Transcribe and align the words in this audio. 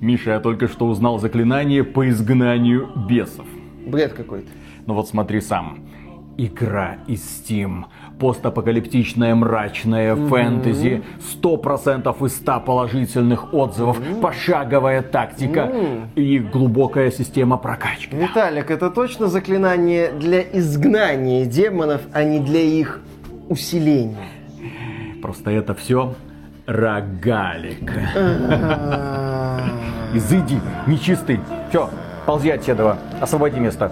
Миша, 0.00 0.30
я 0.32 0.40
только 0.40 0.68
что 0.68 0.86
узнал 0.86 1.18
заклинание 1.18 1.82
по 1.82 2.08
изгнанию 2.08 2.88
бесов. 3.08 3.46
Бред 3.86 4.12
какой-то. 4.12 4.48
Ну 4.86 4.94
вот 4.94 5.08
смотри 5.08 5.40
сам. 5.40 5.80
Игра 6.36 6.98
из 7.06 7.22
Steam. 7.22 7.84
Постапокалиптичная 8.20 9.34
мрачная 9.34 10.14
mm-hmm. 10.14 10.28
фэнтези. 10.28 11.02
100% 11.42 12.26
из 12.26 12.36
100 12.36 12.60
положительных 12.60 13.54
отзывов. 13.54 13.98
Mm-hmm. 13.98 14.20
Пошаговая 14.20 15.02
тактика. 15.02 15.60
Mm-hmm. 15.60 16.14
И 16.16 16.38
глубокая 16.40 17.10
система 17.10 17.56
прокачки. 17.56 18.14
Виталик, 18.14 18.70
это 18.70 18.90
точно 18.90 19.28
заклинание 19.28 20.12
для 20.12 20.42
изгнания 20.42 21.46
демонов, 21.46 22.02
а 22.12 22.22
не 22.22 22.38
для 22.38 22.60
их 22.60 23.00
усиления? 23.48 24.28
Просто 25.22 25.50
это 25.50 25.74
все 25.74 26.14
рогалик. 26.66 27.90
Изыди, 30.14 30.60
нечистый. 30.86 31.40
Все, 31.68 31.90
ползи 32.26 32.50
отседова, 32.50 32.98
освободи 33.20 33.60
место. 33.60 33.90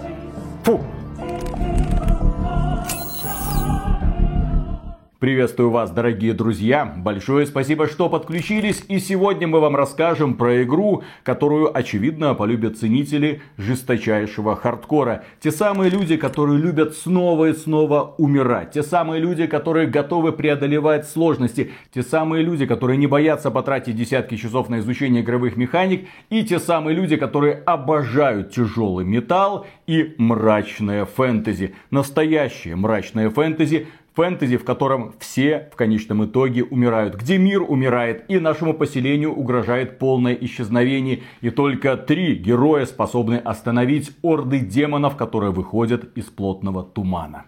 Приветствую 5.17 5.69
вас, 5.69 5.91
дорогие 5.91 6.33
друзья. 6.33 6.93
Большое 6.97 7.45
спасибо, 7.45 7.87
что 7.87 8.09
подключились. 8.09 8.83
И 8.89 8.99
сегодня 8.99 9.47
мы 9.47 9.61
вам 9.61 9.77
расскажем 9.77 10.33
про 10.33 10.61
игру, 10.63 11.03
которую, 11.23 11.75
очевидно, 11.75 12.33
полюбят 12.35 12.77
ценители 12.77 13.41
жесточайшего 13.57 14.57
хардкора. 14.57 15.23
Те 15.39 15.51
самые 15.51 15.89
люди, 15.89 16.17
которые 16.17 16.59
любят 16.59 16.95
снова 16.97 17.45
и 17.45 17.53
снова 17.53 18.13
умирать. 18.17 18.71
Те 18.71 18.83
самые 18.83 19.21
люди, 19.21 19.47
которые 19.47 19.87
готовы 19.87 20.33
преодолевать 20.33 21.07
сложности. 21.07 21.71
Те 21.93 22.03
самые 22.03 22.43
люди, 22.43 22.65
которые 22.65 22.97
не 22.97 23.07
боятся 23.07 23.51
потратить 23.51 23.95
десятки 23.95 24.35
часов 24.35 24.67
на 24.67 24.79
изучение 24.79 25.23
игровых 25.23 25.55
механик. 25.55 26.09
И 26.29 26.43
те 26.43 26.59
самые 26.59 26.93
люди, 26.93 27.15
которые 27.15 27.53
обожают 27.65 28.51
тяжелый 28.51 29.05
металл 29.05 29.65
и 29.87 30.13
мрачное 30.17 31.05
фэнтези. 31.05 31.73
Настоящее 31.89 32.75
мрачное 32.75 33.29
фэнтези 33.29 33.87
фэнтези, 34.15 34.57
в 34.57 34.65
котором 34.65 35.13
все 35.19 35.69
в 35.71 35.75
конечном 35.75 36.25
итоге 36.25 36.63
умирают, 36.63 37.15
где 37.15 37.37
мир 37.37 37.61
умирает 37.61 38.25
и 38.29 38.39
нашему 38.39 38.73
поселению 38.73 39.33
угрожает 39.33 39.99
полное 39.99 40.33
исчезновение, 40.33 41.23
и 41.41 41.49
только 41.49 41.97
три 41.97 42.35
героя 42.35 42.85
способны 42.85 43.35
остановить 43.35 44.11
орды 44.21 44.59
демонов, 44.59 45.17
которые 45.17 45.51
выходят 45.51 46.17
из 46.17 46.25
плотного 46.25 46.83
тумана. 46.83 47.45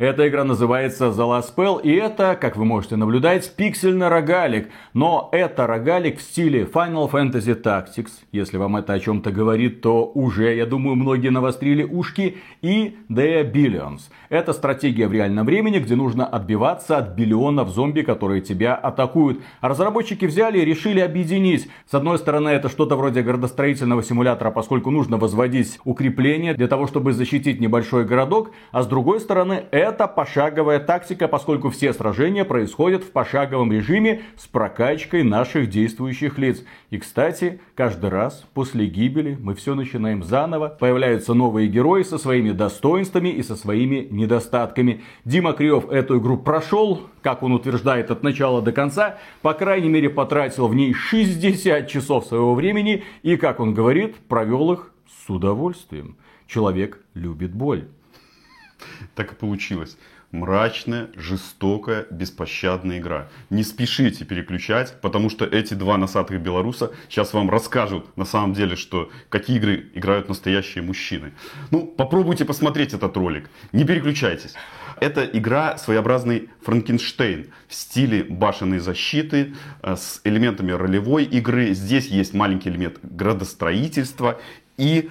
Эта 0.00 0.26
игра 0.26 0.44
называется 0.44 1.08
The 1.08 1.12
Last 1.18 1.54
Spell, 1.54 1.82
и 1.82 1.92
это, 1.92 2.34
как 2.34 2.56
вы 2.56 2.64
можете 2.64 2.96
наблюдать, 2.96 3.54
пиксельный 3.54 4.08
рогалик. 4.08 4.70
Но 4.94 5.28
это 5.30 5.66
рогалик 5.66 6.20
в 6.20 6.22
стиле 6.22 6.62
Final 6.62 7.10
Fantasy 7.10 7.54
Tactics. 7.62 8.12
Если 8.32 8.56
вам 8.56 8.78
это 8.78 8.94
о 8.94 8.98
чем-то 8.98 9.30
говорит, 9.30 9.82
то 9.82 10.06
уже, 10.06 10.54
я 10.54 10.64
думаю, 10.64 10.96
многие 10.96 11.28
навострили 11.28 11.82
ушки. 11.82 12.38
И 12.62 12.96
The 13.10 13.52
Billions. 13.52 14.00
Это 14.30 14.54
стратегия 14.54 15.06
в 15.06 15.12
реальном 15.12 15.44
времени, 15.44 15.78
где 15.80 15.96
нужно 15.96 16.24
отбиваться 16.24 16.96
от 16.96 17.10
биллионов 17.10 17.68
зомби, 17.68 18.00
которые 18.00 18.40
тебя 18.40 18.76
атакуют. 18.76 19.42
А 19.60 19.68
разработчики 19.68 20.24
взяли 20.24 20.60
и 20.60 20.64
решили 20.64 21.00
объединить. 21.00 21.68
С 21.86 21.92
одной 21.92 22.16
стороны, 22.16 22.48
это 22.48 22.70
что-то 22.70 22.96
вроде 22.96 23.20
городостроительного 23.20 24.02
симулятора, 24.02 24.50
поскольку 24.50 24.90
нужно 24.90 25.18
возводить 25.18 25.78
укрепления 25.84 26.54
для 26.54 26.68
того, 26.68 26.86
чтобы 26.86 27.12
защитить 27.12 27.60
небольшой 27.60 28.06
городок. 28.06 28.52
А 28.72 28.82
с 28.82 28.86
другой 28.86 29.20
стороны, 29.20 29.64
это 29.70 29.89
это 29.90 30.06
пошаговая 30.06 30.78
тактика, 30.78 31.26
поскольку 31.26 31.68
все 31.70 31.92
сражения 31.92 32.44
происходят 32.44 33.02
в 33.02 33.10
пошаговом 33.10 33.72
режиме 33.72 34.22
с 34.36 34.46
прокачкой 34.46 35.24
наших 35.24 35.68
действующих 35.68 36.38
лиц. 36.38 36.62
И, 36.90 36.98
кстати, 36.98 37.60
каждый 37.74 38.10
раз 38.10 38.46
после 38.54 38.86
гибели 38.86 39.36
мы 39.40 39.54
все 39.54 39.74
начинаем 39.74 40.22
заново. 40.22 40.68
Появляются 40.68 41.34
новые 41.34 41.68
герои 41.68 42.04
со 42.04 42.18
своими 42.18 42.52
достоинствами 42.52 43.30
и 43.30 43.42
со 43.42 43.56
своими 43.56 44.06
недостатками. 44.10 45.02
Дима 45.24 45.54
Криев 45.54 45.90
эту 45.90 46.20
игру 46.20 46.38
прошел, 46.38 47.08
как 47.20 47.42
он 47.42 47.52
утверждает, 47.52 48.12
от 48.12 48.22
начала 48.22 48.62
до 48.62 48.70
конца. 48.70 49.18
По 49.42 49.54
крайней 49.54 49.88
мере, 49.88 50.08
потратил 50.08 50.68
в 50.68 50.74
ней 50.74 50.94
60 50.94 51.88
часов 51.88 52.26
своего 52.26 52.54
времени. 52.54 53.02
И, 53.22 53.36
как 53.36 53.58
он 53.58 53.74
говорит, 53.74 54.14
провел 54.28 54.72
их 54.72 54.92
с 55.26 55.28
удовольствием. 55.28 56.16
Человек 56.46 57.00
любит 57.14 57.52
боль. 57.52 57.88
Так 59.14 59.32
и 59.32 59.34
получилось. 59.34 59.96
Мрачная, 60.32 61.08
жестокая, 61.16 62.06
беспощадная 62.08 62.98
игра. 62.98 63.28
Не 63.50 63.64
спешите 63.64 64.24
переключать, 64.24 65.00
потому 65.00 65.28
что 65.28 65.44
эти 65.44 65.74
два 65.74 65.96
носатых 65.96 66.40
белоруса 66.40 66.92
сейчас 67.08 67.32
вам 67.32 67.50
расскажут 67.50 68.16
на 68.16 68.24
самом 68.24 68.52
деле, 68.54 68.76
что 68.76 69.10
какие 69.28 69.56
игры 69.56 69.90
играют 69.94 70.28
настоящие 70.28 70.84
мужчины. 70.84 71.32
Ну, 71.72 71.84
попробуйте 71.84 72.44
посмотреть 72.44 72.94
этот 72.94 73.16
ролик. 73.16 73.50
Не 73.72 73.84
переключайтесь. 73.84 74.54
Это 75.00 75.24
игра 75.24 75.78
своеобразный 75.78 76.50
Франкенштейн 76.62 77.46
в 77.66 77.74
стиле 77.74 78.22
башенной 78.22 78.78
защиты 78.78 79.54
э, 79.82 79.96
с 79.96 80.20
элементами 80.24 80.70
ролевой 80.72 81.24
игры. 81.24 81.72
Здесь 81.72 82.06
есть 82.06 82.34
маленький 82.34 82.68
элемент 82.68 82.98
градостроительства 83.02 84.38
и 84.76 85.10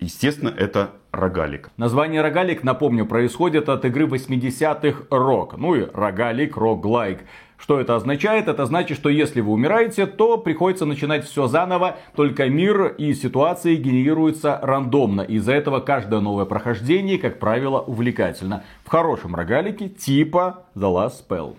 Естественно, 0.00 0.52
это 0.56 0.92
рогалик. 1.10 1.70
Название 1.76 2.22
рогалик, 2.22 2.62
напомню, 2.62 3.04
происходит 3.04 3.68
от 3.68 3.84
игры 3.84 4.06
80-х 4.06 5.06
рок. 5.10 5.56
Ну 5.56 5.74
и 5.74 5.88
рогалик, 5.92 6.56
рок-лайк. 6.56 7.20
Что 7.56 7.80
это 7.80 7.96
означает? 7.96 8.46
Это 8.46 8.64
значит, 8.66 8.96
что 8.96 9.08
если 9.08 9.40
вы 9.40 9.50
умираете, 9.50 10.06
то 10.06 10.38
приходится 10.38 10.84
начинать 10.86 11.24
все 11.24 11.48
заново, 11.48 11.96
только 12.14 12.48
мир 12.48 12.86
и 12.86 13.12
ситуации 13.14 13.74
генерируются 13.74 14.60
рандомно. 14.62 15.22
Из-за 15.22 15.54
этого 15.54 15.80
каждое 15.80 16.20
новое 16.20 16.44
прохождение, 16.44 17.18
как 17.18 17.40
правило, 17.40 17.80
увлекательно. 17.80 18.62
В 18.84 18.90
хорошем 18.90 19.34
рогалике 19.34 19.88
типа 19.88 20.66
The 20.76 20.82
Last 20.82 21.26
Spell. 21.28 21.56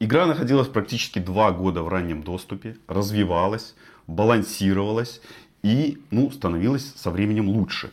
Игра 0.00 0.26
находилась 0.26 0.68
практически 0.68 1.20
два 1.20 1.52
года 1.52 1.82
в 1.82 1.88
раннем 1.88 2.22
доступе, 2.22 2.76
развивалась, 2.88 3.76
балансировалась 4.08 5.20
и 5.62 5.98
ну, 6.10 6.30
становилось 6.30 6.92
со 6.96 7.10
временем 7.10 7.48
лучше. 7.48 7.90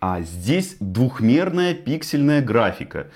А 0.00 0.20
здесь 0.20 0.76
двухмерная 0.80 1.74
пиксельная 1.74 2.42
графика. 2.42 3.08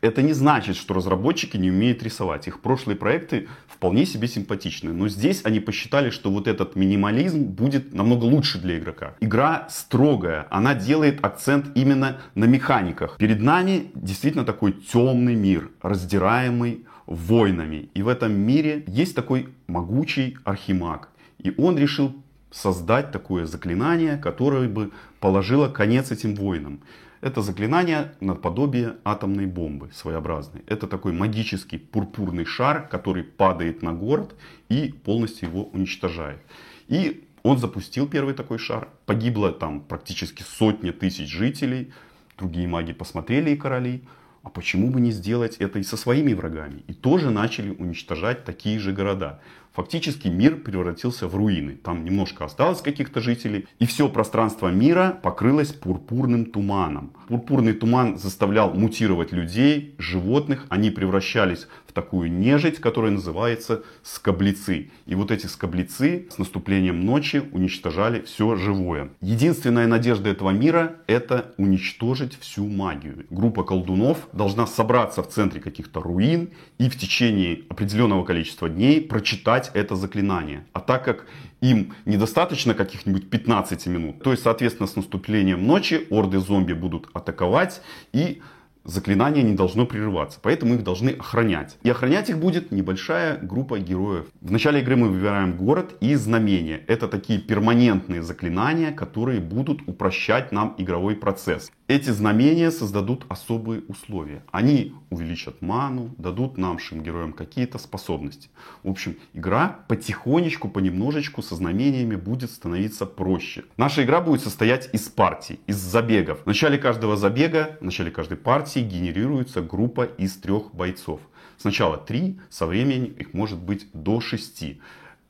Это 0.00 0.20
не 0.20 0.34
значит, 0.34 0.76
что 0.76 0.92
разработчики 0.92 1.56
не 1.56 1.70
умеют 1.70 2.02
рисовать. 2.02 2.46
Их 2.46 2.60
прошлые 2.60 2.94
проекты 2.94 3.48
вполне 3.66 4.04
себе 4.04 4.28
симпатичны. 4.28 4.92
Но 4.92 5.08
здесь 5.08 5.40
они 5.44 5.60
посчитали, 5.60 6.10
что 6.10 6.30
вот 6.30 6.46
этот 6.46 6.76
минимализм 6.76 7.42
будет 7.42 7.94
намного 7.94 8.24
лучше 8.24 8.58
для 8.58 8.78
игрока. 8.78 9.14
Игра 9.20 9.66
строгая. 9.70 10.46
Она 10.50 10.74
делает 10.74 11.24
акцент 11.24 11.74
именно 11.74 12.18
на 12.34 12.44
механиках. 12.44 13.16
Перед 13.16 13.40
нами 13.40 13.90
действительно 13.94 14.44
такой 14.44 14.72
темный 14.72 15.34
мир, 15.34 15.70
раздираемый 15.80 16.84
войнами. 17.06 17.88
И 17.94 18.02
в 18.02 18.08
этом 18.08 18.32
мире 18.32 18.84
есть 18.86 19.14
такой 19.14 19.48
могучий 19.66 20.36
архимаг. 20.44 21.08
И 21.38 21.54
он 21.56 21.78
решил 21.78 22.14
создать 22.54 23.10
такое 23.10 23.46
заклинание, 23.46 24.16
которое 24.16 24.68
бы 24.68 24.92
положило 25.18 25.68
конец 25.68 26.12
этим 26.12 26.36
войнам. 26.36 26.80
Это 27.20 27.42
заклинание 27.42 28.12
наподобие 28.20 28.96
атомной 29.04 29.46
бомбы 29.46 29.90
своеобразной. 29.92 30.62
Это 30.66 30.86
такой 30.86 31.12
магический 31.12 31.78
пурпурный 31.78 32.44
шар, 32.44 32.86
который 32.86 33.24
падает 33.24 33.82
на 33.82 33.92
город 33.92 34.34
и 34.68 34.94
полностью 35.04 35.48
его 35.48 35.64
уничтожает. 35.64 36.38
И 36.86 37.24
он 37.42 37.58
запустил 37.58 38.06
первый 38.06 38.34
такой 38.34 38.58
шар. 38.58 38.88
Погибло 39.06 39.52
там 39.52 39.80
практически 39.80 40.42
сотни 40.42 40.90
тысяч 40.90 41.28
жителей. 41.28 41.92
Другие 42.38 42.68
маги 42.68 42.92
посмотрели 42.92 43.50
и 43.50 43.56
короли. 43.56 44.04
А 44.44 44.50
почему 44.50 44.90
бы 44.90 45.00
не 45.00 45.10
сделать 45.10 45.56
это 45.56 45.78
и 45.78 45.82
со 45.82 45.96
своими 45.96 46.34
врагами? 46.34 46.84
И 46.86 46.92
тоже 46.92 47.30
начали 47.30 47.70
уничтожать 47.70 48.44
такие 48.44 48.78
же 48.78 48.92
города. 48.92 49.40
Фактически 49.74 50.28
мир 50.28 50.54
превратился 50.56 51.26
в 51.26 51.34
руины. 51.34 51.72
Там 51.72 52.04
немножко 52.04 52.44
осталось 52.44 52.80
каких-то 52.80 53.20
жителей. 53.20 53.66
И 53.80 53.86
все 53.86 54.08
пространство 54.08 54.68
мира 54.68 55.18
покрылось 55.20 55.72
пурпурным 55.72 56.46
туманом. 56.46 57.12
Пурпурный 57.26 57.72
туман 57.72 58.16
заставлял 58.16 58.72
мутировать 58.72 59.32
людей, 59.32 59.96
животных. 59.98 60.66
Они 60.68 60.90
превращались 60.90 61.66
в 61.88 61.92
такую 61.92 62.30
нежить, 62.30 62.80
которая 62.80 63.10
называется 63.10 63.82
скоблецы. 64.04 64.90
И 65.06 65.14
вот 65.16 65.32
эти 65.32 65.46
скоблецы 65.46 66.28
с 66.30 66.38
наступлением 66.38 67.04
ночи 67.04 67.42
уничтожали 67.50 68.22
все 68.22 68.54
живое. 68.54 69.10
Единственная 69.20 69.88
надежда 69.88 70.28
этого 70.28 70.50
мира 70.50 70.96
это 71.08 71.52
уничтожить 71.56 72.38
всю 72.38 72.66
магию. 72.68 73.26
Группа 73.30 73.64
колдунов 73.64 74.28
должна 74.32 74.68
собраться 74.68 75.22
в 75.22 75.28
центре 75.28 75.60
каких-то 75.60 76.00
руин 76.00 76.50
и 76.78 76.88
в 76.88 76.96
течение 76.96 77.62
определенного 77.68 78.24
количества 78.24 78.68
дней 78.68 79.00
прочитать 79.00 79.63
читать 79.64 79.70
это 79.74 79.96
заклинание. 79.96 80.64
А 80.72 80.80
так 80.80 81.04
как 81.04 81.26
им 81.60 81.94
недостаточно 82.06 82.74
каких-нибудь 82.74 83.30
15 83.30 83.86
минут, 83.86 84.22
то 84.22 84.30
есть, 84.30 84.42
соответственно, 84.42 84.86
с 84.86 84.96
наступлением 84.96 85.66
ночи 85.66 86.06
орды 86.10 86.38
зомби 86.38 86.74
будут 86.74 87.08
атаковать 87.14 87.80
и 88.12 88.42
заклинание 88.84 89.42
не 89.42 89.54
должно 89.54 89.86
прерываться, 89.86 90.38
поэтому 90.42 90.74
их 90.74 90.82
должны 90.82 91.10
охранять. 91.10 91.78
И 91.84 91.90
охранять 91.90 92.30
их 92.30 92.38
будет 92.38 92.72
небольшая 92.72 93.38
группа 93.38 93.78
героев. 93.78 94.26
В 94.42 94.52
начале 94.52 94.80
игры 94.80 94.96
мы 94.96 95.08
выбираем 95.08 95.56
город 95.56 95.94
и 96.02 96.14
знамение. 96.16 96.84
Это 96.86 97.08
такие 97.08 97.38
перманентные 97.38 98.22
заклинания, 98.22 98.92
которые 98.92 99.40
будут 99.40 99.80
упрощать 99.86 100.52
нам 100.52 100.74
игровой 100.78 101.16
процесс. 101.16 101.72
Эти 101.86 102.08
знамения 102.08 102.70
создадут 102.70 103.26
особые 103.28 103.82
условия. 103.88 104.42
Они 104.50 104.94
увеличат 105.10 105.60
ману, 105.60 106.14
дадут 106.16 106.56
нашим 106.56 107.02
героям 107.02 107.34
какие-то 107.34 107.76
способности. 107.76 108.48
В 108.82 108.88
общем, 108.88 109.18
игра 109.34 109.80
потихонечку, 109.86 110.70
понемножечку 110.70 111.42
со 111.42 111.56
знамениями 111.56 112.16
будет 112.16 112.50
становиться 112.50 113.04
проще. 113.04 113.64
Наша 113.76 114.02
игра 114.02 114.22
будет 114.22 114.40
состоять 114.40 114.88
из 114.94 115.10
партий, 115.10 115.60
из 115.66 115.76
забегов. 115.76 116.40
В 116.44 116.46
начале 116.46 116.78
каждого 116.78 117.18
забега, 117.18 117.76
в 117.82 117.84
начале 117.84 118.10
каждой 118.10 118.38
партии 118.38 118.80
генерируется 118.80 119.60
группа 119.60 120.04
из 120.04 120.38
трех 120.38 120.74
бойцов. 120.74 121.20
Сначала 121.58 121.98
три, 121.98 122.40
со 122.48 122.64
временем 122.64 123.12
их 123.12 123.34
может 123.34 123.58
быть 123.58 123.88
до 123.92 124.22
шести. 124.22 124.80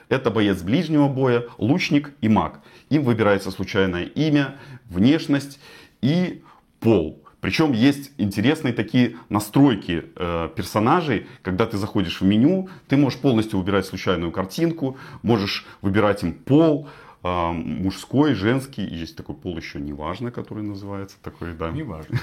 Это 0.08 0.30
боец 0.30 0.62
ближнего 0.62 1.08
боя, 1.08 1.44
лучник 1.58 2.12
и 2.20 2.28
маг. 2.28 2.60
Им 2.90 3.02
выбирается 3.02 3.50
случайное 3.50 4.04
имя, 4.04 4.56
внешность 4.84 5.58
и 6.04 6.42
пол. 6.80 7.22
Причем 7.40 7.72
есть 7.72 8.12
интересные 8.18 8.72
такие 8.72 9.16
настройки 9.30 10.04
э, 10.16 10.48
персонажей, 10.54 11.26
когда 11.42 11.66
ты 11.66 11.78
заходишь 11.78 12.20
в 12.20 12.24
меню, 12.24 12.68
ты 12.88 12.96
можешь 12.96 13.18
полностью 13.18 13.58
выбирать 13.58 13.86
случайную 13.86 14.30
картинку, 14.32 14.96
можешь 15.22 15.66
выбирать 15.82 16.22
им 16.22 16.32
пол, 16.34 16.88
э, 17.22 17.52
мужской, 17.52 18.34
женский, 18.34 18.82
есть 18.82 19.16
такой 19.16 19.34
пол 19.34 19.56
еще 19.56 19.80
неважно, 19.80 20.30
который 20.30 20.62
называется 20.62 21.16
такой, 21.22 21.54
да. 21.54 21.70
Неважно. 21.70 22.18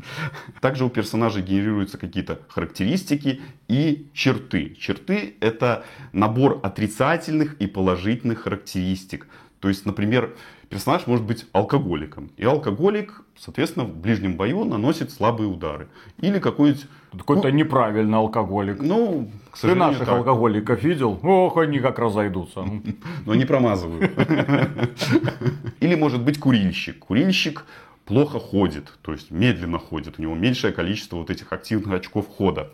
Также 0.60 0.84
у 0.84 0.90
персонажей 0.90 1.42
генерируются 1.42 1.98
какие-то 1.98 2.40
характеристики 2.48 3.40
и 3.68 4.08
черты. 4.14 4.76
Черты 4.78 5.36
это 5.40 5.84
набор 6.12 6.60
отрицательных 6.62 7.54
и 7.54 7.66
положительных 7.66 8.42
характеристик. 8.42 9.28
То 9.58 9.68
есть, 9.68 9.86
например, 9.86 10.34
персонаж 10.72 11.06
может 11.06 11.26
быть 11.26 11.44
алкоголиком. 11.52 12.30
И 12.38 12.44
алкоголик, 12.44 13.22
соответственно, 13.36 13.84
в 13.84 13.94
ближнем 13.94 14.36
бою 14.36 14.64
наносит 14.64 15.10
слабые 15.10 15.48
удары. 15.48 15.88
Или 16.18 16.38
какой-нибудь... 16.38 16.86
Какой-то 17.12 17.48
ну, 17.48 17.54
неправильный 17.54 18.16
алкоголик. 18.16 18.80
Ну, 18.80 19.30
к 19.50 19.58
Ты 19.58 19.74
наших 19.74 20.06
так. 20.06 20.16
алкоголиков 20.16 20.82
видел? 20.82 21.20
Ох, 21.22 21.58
они 21.58 21.78
как 21.78 21.98
разойдутся. 21.98 22.64
Но 23.26 23.32
они 23.32 23.44
промазывают. 23.44 24.10
Или 25.80 25.94
может 25.94 26.22
быть 26.22 26.40
курильщик. 26.40 27.00
Курильщик 27.00 27.66
плохо 28.06 28.38
ходит, 28.38 28.94
то 29.02 29.12
есть 29.12 29.30
медленно 29.30 29.78
ходит. 29.78 30.18
У 30.18 30.22
него 30.22 30.34
меньшее 30.34 30.72
количество 30.72 31.16
вот 31.16 31.28
этих 31.28 31.52
активных 31.52 31.92
очков 31.92 32.28
хода. 32.28 32.70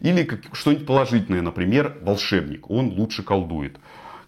Или 0.00 0.28
что-нибудь 0.52 0.84
положительное, 0.84 1.42
например, 1.42 1.96
волшебник. 2.02 2.68
Он 2.68 2.88
лучше 2.88 3.22
колдует. 3.22 3.78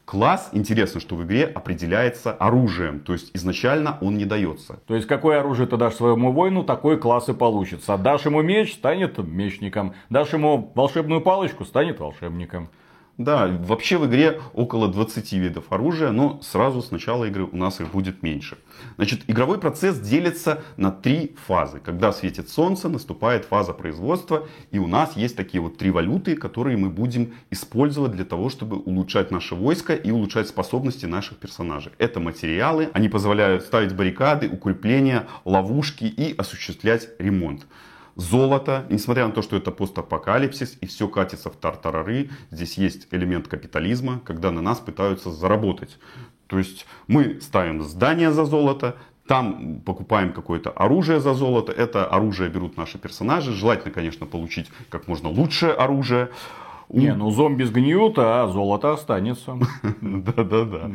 Класс, 0.09 0.49
интересно, 0.53 1.01
что 1.01 1.17
в 1.17 1.25
игре 1.25 1.45
определяется 1.45 2.33
оружием, 2.33 3.01
то 3.01 3.13
есть 3.13 3.31
изначально 3.35 3.99
он 4.01 4.17
не 4.17 4.25
дается. 4.25 4.79
То 4.87 4.95
есть 4.95 5.07
какое 5.07 5.41
оружие 5.41 5.67
ты 5.67 5.77
дашь 5.77 5.97
своему 5.97 6.33
воину, 6.33 6.65
такой 6.65 6.97
класс 6.97 7.29
и 7.29 7.35
получится. 7.35 7.99
Дашь 7.99 8.25
ему 8.25 8.41
меч, 8.41 8.73
станет 8.73 9.19
мечником. 9.19 9.93
Дашь 10.09 10.33
ему 10.33 10.73
волшебную 10.75 11.21
палочку, 11.21 11.67
станет 11.67 12.01
волшебником. 12.01 12.71
Да, 13.19 13.49
вообще 13.49 13.99
в 13.99 14.06
игре 14.06 14.41
около 14.55 14.87
20 14.87 15.32
видов 15.32 15.65
оружия, 15.70 16.12
но 16.12 16.41
сразу 16.41 16.81
с 16.81 16.93
начала 16.93 17.25
игры 17.25 17.49
у 17.50 17.56
нас 17.56 17.81
их 17.81 17.91
будет 17.91 18.23
меньше. 18.23 18.59
Значит, 18.94 19.23
игровой 19.26 19.59
процесс 19.59 19.99
делится 19.99 20.62
на 20.76 20.93
три 20.93 21.35
фазы. 21.49 21.81
Когда 21.81 22.12
светит 22.12 22.49
солнце, 22.49 22.88
наступает 22.88 23.44
фаза 23.44 23.73
производства, 23.73 24.47
и 24.70 24.79
у 24.79 24.87
нас 24.87 25.17
есть 25.17 25.35
такие 25.35 25.61
вот 25.61 25.79
три 25.79 25.91
валюты, 25.91 26.37
которые 26.37 26.76
мы 26.76 26.91
будем 26.91 27.35
использовать 27.50 28.12
для 28.12 28.25
того, 28.25 28.50
чтобы 28.50 28.76
улучшать 28.76 29.32
наше 29.32 29.56
войско 29.56 29.94
и 29.94 30.12
улучшать 30.12 30.47
способности 30.47 31.06
наших 31.06 31.38
персонажей. 31.38 31.91
Это 31.99 32.21
материалы, 32.21 32.88
они 32.93 33.09
позволяют 33.09 33.64
ставить 33.64 33.97
баррикады, 33.97 34.49
укрепления, 34.49 35.26
ловушки 35.44 36.05
и 36.05 36.37
осуществлять 36.37 37.09
ремонт 37.19 37.67
золото, 38.19 38.85
несмотря 38.91 39.26
на 39.26 39.32
то, 39.32 39.43
что 39.43 39.56
это 39.56 39.70
постапокалипсис 39.70 40.76
и 40.81 40.87
все 40.87 41.09
катится 41.09 41.50
в 41.50 41.56
тартарары, 41.56 42.31
здесь 42.50 42.76
есть 42.76 43.06
элемент 43.12 43.49
капитализма, 43.49 44.20
когда 44.25 44.50
на 44.50 44.61
нас 44.61 44.81
пытаются 44.81 45.31
заработать. 45.31 45.99
То 46.49 46.59
есть 46.59 46.85
мы 47.06 47.41
ставим 47.41 47.82
здание 47.82 48.32
за 48.32 48.44
золото, 48.44 48.97
там 49.29 49.81
покупаем 49.85 50.32
какое-то 50.32 50.70
оружие 50.70 51.20
за 51.20 51.35
золото, 51.35 51.70
это 51.70 52.06
оружие 52.06 52.50
берут 52.50 52.76
наши 52.76 52.99
персонажи, 52.99 53.53
желательно, 53.53 53.93
конечно, 53.93 54.26
получить 54.26 54.67
как 54.91 55.06
можно 55.06 55.29
лучшее 55.29 55.73
оружие. 55.73 56.31
Не, 56.90 57.14
ну 57.14 57.31
зомби 57.31 57.64
сгниют, 57.64 58.14
а 58.19 58.49
золото 58.49 58.93
останется. 58.93 59.58
Да-да-да. 60.00 60.90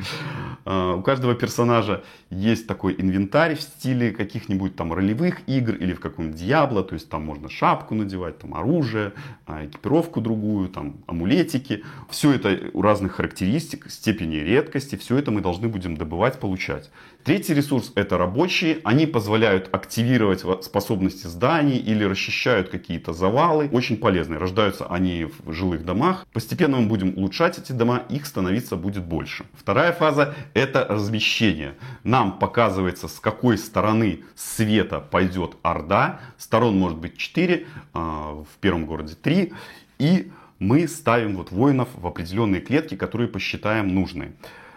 А, 0.66 0.96
у 0.96 1.04
каждого 1.04 1.36
персонажа 1.36 2.04
есть 2.32 2.66
такой 2.68 2.96
инвентарь 2.98 3.56
в 3.56 3.62
стиле 3.62 4.12
каких-нибудь 4.12 4.76
там 4.76 4.92
ролевых 4.92 5.48
игр 5.48 5.76
или 5.76 5.94
в 5.94 6.00
каком-нибудь 6.00 6.40
Диабло. 6.40 6.84
То 6.84 6.96
есть 6.96 7.10
там 7.10 7.24
можно 7.24 7.48
шапку 7.48 7.94
надевать, 7.94 8.40
там 8.40 8.56
оружие, 8.56 9.14
а, 9.46 9.66
экипировку 9.66 10.20
другую, 10.20 10.70
там 10.70 10.96
амулетики. 11.06 11.84
Все 12.10 12.34
это 12.34 12.60
у 12.74 12.82
разных 12.82 13.14
характеристик, 13.14 13.90
степени 13.92 14.38
редкости. 14.38 14.96
Все 14.96 15.18
это 15.18 15.30
мы 15.30 15.42
должны 15.42 15.68
будем 15.68 15.96
добывать, 15.96 16.40
получать. 16.40 16.90
Третий 17.24 17.54
ресурс 17.54 17.92
это 17.96 18.18
рабочие. 18.18 18.80
Они 18.84 19.06
позволяют 19.06 19.70
активировать 19.72 20.44
способности 20.64 21.28
зданий 21.28 21.78
или 21.78 22.04
расчищают 22.04 22.70
какие-то 22.70 23.14
завалы. 23.14 23.70
Очень 23.72 23.98
полезные. 23.98 24.40
Рождаются 24.40 24.88
они 24.88 25.26
в 25.26 25.54
жилых 25.54 25.83
домах. 25.84 26.26
Постепенно 26.34 26.78
мы 26.78 26.88
будем 26.88 27.18
улучшать 27.18 27.60
эти 27.60 27.72
дома, 27.72 28.04
их 28.10 28.26
становиться 28.26 28.76
будет 28.76 29.04
больше. 29.04 29.46
Вторая 29.54 29.92
фаза 29.92 30.36
это 30.54 30.86
размещение. 30.90 31.76
Нам 32.04 32.40
показывается 32.40 33.08
с 33.08 33.20
какой 33.20 33.58
стороны 33.58 34.24
света 34.36 35.00
пойдет 35.00 35.58
Орда. 35.62 36.20
Сторон 36.38 36.78
может 36.78 36.98
быть 36.98 37.18
4, 37.18 37.66
а, 37.94 38.44
в 38.44 38.58
первом 38.60 38.86
городе 38.86 39.16
3. 39.16 39.54
И 40.00 40.32
мы 40.60 40.88
ставим 40.88 41.36
вот 41.36 41.52
воинов 41.52 41.90
в 41.96 42.08
определенные 42.08 42.62
клетки, 42.62 42.96
которые 42.96 43.28
посчитаем 43.28 43.90
нужные. 43.94 44.34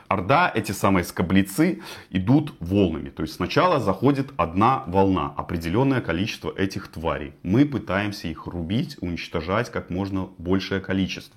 Орда, 0.08 0.50
эти 0.54 0.72
самые 0.72 1.04
скоблецы, 1.04 1.82
идут 2.10 2.54
волнами. 2.60 3.10
То 3.10 3.22
есть 3.22 3.34
сначала 3.34 3.80
заходит 3.80 4.32
одна 4.36 4.84
волна, 4.86 5.32
определенное 5.36 6.00
количество 6.00 6.52
этих 6.56 6.88
тварей. 6.88 7.34
Мы 7.42 7.64
пытаемся 7.64 8.28
их 8.28 8.46
рубить, 8.46 8.96
уничтожать 9.00 9.70
как 9.70 9.90
можно 9.90 10.28
большее 10.38 10.80
количество. 10.80 11.36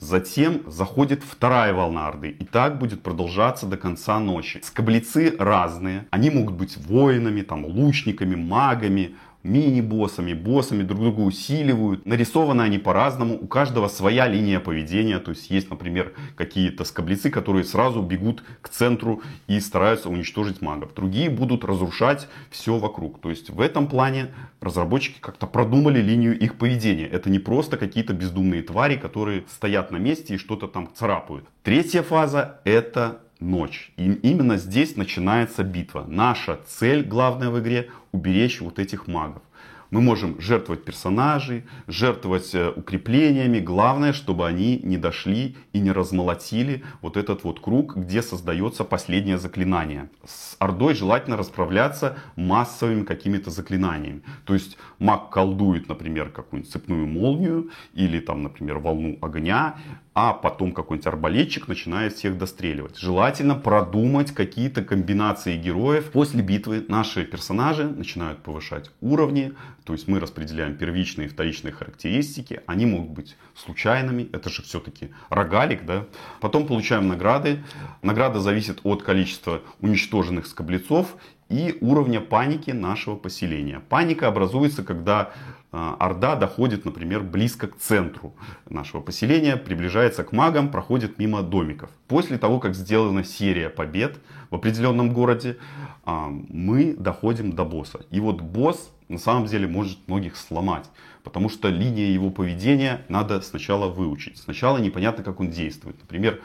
Затем 0.00 0.62
заходит 0.66 1.22
вторая 1.22 1.74
волна 1.74 2.08
Орды. 2.08 2.30
И 2.30 2.44
так 2.44 2.78
будет 2.78 3.02
продолжаться 3.02 3.66
до 3.66 3.76
конца 3.76 4.18
ночи. 4.18 4.60
Скоблецы 4.64 5.36
разные. 5.38 6.06
Они 6.10 6.30
могут 6.30 6.54
быть 6.54 6.78
воинами, 6.78 7.42
там, 7.42 7.66
лучниками, 7.66 8.34
магами, 8.34 9.14
мини-боссами, 9.42 10.34
боссами 10.34 10.82
друг 10.82 11.00
друга 11.00 11.20
усиливают. 11.20 12.06
Нарисованы 12.06 12.62
они 12.62 12.78
по-разному, 12.78 13.38
у 13.40 13.46
каждого 13.46 13.88
своя 13.88 14.28
линия 14.28 14.60
поведения. 14.60 15.18
То 15.18 15.30
есть 15.30 15.50
есть, 15.50 15.70
например, 15.70 16.12
какие-то 16.36 16.84
скоблецы, 16.84 17.30
которые 17.30 17.64
сразу 17.64 18.02
бегут 18.02 18.42
к 18.60 18.68
центру 18.68 19.22
и 19.46 19.58
стараются 19.60 20.08
уничтожить 20.08 20.60
магов. 20.60 20.94
Другие 20.94 21.30
будут 21.30 21.64
разрушать 21.64 22.28
все 22.50 22.78
вокруг. 22.78 23.20
То 23.20 23.30
есть 23.30 23.50
в 23.50 23.60
этом 23.60 23.86
плане 23.86 24.28
разработчики 24.60 25.18
как-то 25.20 25.46
продумали 25.46 26.00
линию 26.00 26.38
их 26.38 26.58
поведения. 26.58 27.06
Это 27.06 27.30
не 27.30 27.38
просто 27.38 27.76
какие-то 27.76 28.12
бездумные 28.12 28.62
твари, 28.62 28.96
которые 28.96 29.44
стоят 29.48 29.90
на 29.90 29.96
месте 29.96 30.34
и 30.34 30.38
что-то 30.38 30.68
там 30.68 30.90
царапают. 30.94 31.46
Третья 31.62 32.02
фаза 32.02 32.60
это 32.64 33.20
ночь. 33.40 33.92
И 33.96 34.12
именно 34.12 34.56
здесь 34.56 34.96
начинается 34.96 35.64
битва. 35.64 36.04
Наша 36.06 36.60
цель 36.66 37.04
главная 37.04 37.50
в 37.50 37.58
игре 37.58 37.90
уберечь 38.12 38.60
вот 38.60 38.78
этих 38.78 39.06
магов. 39.06 39.42
Мы 39.90 40.00
можем 40.00 40.40
жертвовать 40.40 40.84
персонажей, 40.84 41.64
жертвовать 41.88 42.54
э, 42.54 42.70
укреплениями. 42.70 43.58
Главное, 43.58 44.12
чтобы 44.12 44.46
они 44.46 44.78
не 44.84 44.96
дошли 44.98 45.56
и 45.72 45.80
не 45.80 45.90
размолотили 45.90 46.84
вот 47.02 47.16
этот 47.16 47.42
вот 47.42 47.58
круг, 47.58 47.96
где 47.96 48.22
создается 48.22 48.84
последнее 48.84 49.36
заклинание. 49.36 50.08
С 50.24 50.54
Ордой 50.60 50.94
желательно 50.94 51.36
расправляться 51.36 52.18
массовыми 52.36 53.04
какими-то 53.04 53.50
заклинаниями. 53.50 54.22
То 54.44 54.54
есть 54.54 54.78
маг 55.00 55.30
колдует, 55.30 55.88
например, 55.88 56.30
какую-нибудь 56.30 56.70
цепную 56.70 57.08
молнию 57.08 57.70
или 57.92 58.20
там, 58.20 58.44
например, 58.44 58.78
волну 58.78 59.18
огня, 59.20 59.76
а 60.12 60.32
потом 60.32 60.72
какой-нибудь 60.72 61.06
арбалетчик 61.06 61.68
начинает 61.68 62.14
всех 62.14 62.36
достреливать. 62.36 62.98
Желательно 62.98 63.54
продумать 63.54 64.32
какие-то 64.32 64.82
комбинации 64.82 65.56
героев. 65.56 66.10
После 66.10 66.42
битвы 66.42 66.84
наши 66.88 67.24
персонажи 67.24 67.84
начинают 67.84 68.42
повышать 68.42 68.90
уровни, 69.00 69.52
то 69.84 69.92
есть 69.92 70.08
мы 70.08 70.18
распределяем 70.18 70.76
первичные 70.76 71.28
и 71.28 71.30
вторичные 71.30 71.72
характеристики. 71.72 72.60
Они 72.66 72.86
могут 72.86 73.10
быть 73.10 73.36
случайными, 73.54 74.28
это 74.32 74.50
же 74.50 74.62
все-таки 74.62 75.10
рогалик, 75.28 75.84
да. 75.84 76.06
Потом 76.40 76.66
получаем 76.66 77.06
награды. 77.06 77.62
Награда 78.02 78.40
зависит 78.40 78.80
от 78.82 79.02
количества 79.02 79.62
уничтоженных 79.80 80.46
скоблецов 80.46 81.16
и 81.50 81.76
уровня 81.80 82.20
паники 82.20 82.70
нашего 82.70 83.16
поселения. 83.16 83.82
Паника 83.88 84.28
образуется, 84.28 84.84
когда 84.84 85.32
э, 85.72 85.94
Орда 85.98 86.36
доходит, 86.36 86.84
например, 86.84 87.22
близко 87.22 87.66
к 87.66 87.76
центру 87.76 88.34
нашего 88.68 89.00
поселения, 89.00 89.56
приближается 89.56 90.22
к 90.22 90.32
магам, 90.32 90.70
проходит 90.70 91.18
мимо 91.18 91.42
домиков. 91.42 91.90
После 92.06 92.38
того, 92.38 92.60
как 92.60 92.74
сделана 92.74 93.24
серия 93.24 93.68
побед 93.68 94.20
в 94.50 94.54
определенном 94.54 95.12
городе, 95.12 95.58
э, 96.06 96.26
мы 96.48 96.94
доходим 96.94 97.52
до 97.52 97.64
босса. 97.64 98.00
И 98.10 98.20
вот 98.20 98.40
босс 98.40 98.92
на 99.08 99.18
самом 99.18 99.46
деле 99.46 99.66
может 99.66 99.98
многих 100.06 100.36
сломать. 100.36 100.88
Потому 101.24 101.48
что 101.48 101.68
линия 101.68 102.12
его 102.12 102.30
поведения 102.30 103.04
надо 103.08 103.40
сначала 103.42 103.88
выучить. 103.88 104.38
Сначала 104.38 104.78
непонятно, 104.78 105.24
как 105.24 105.40
он 105.40 105.50
действует. 105.50 105.96
Например, 106.00 106.40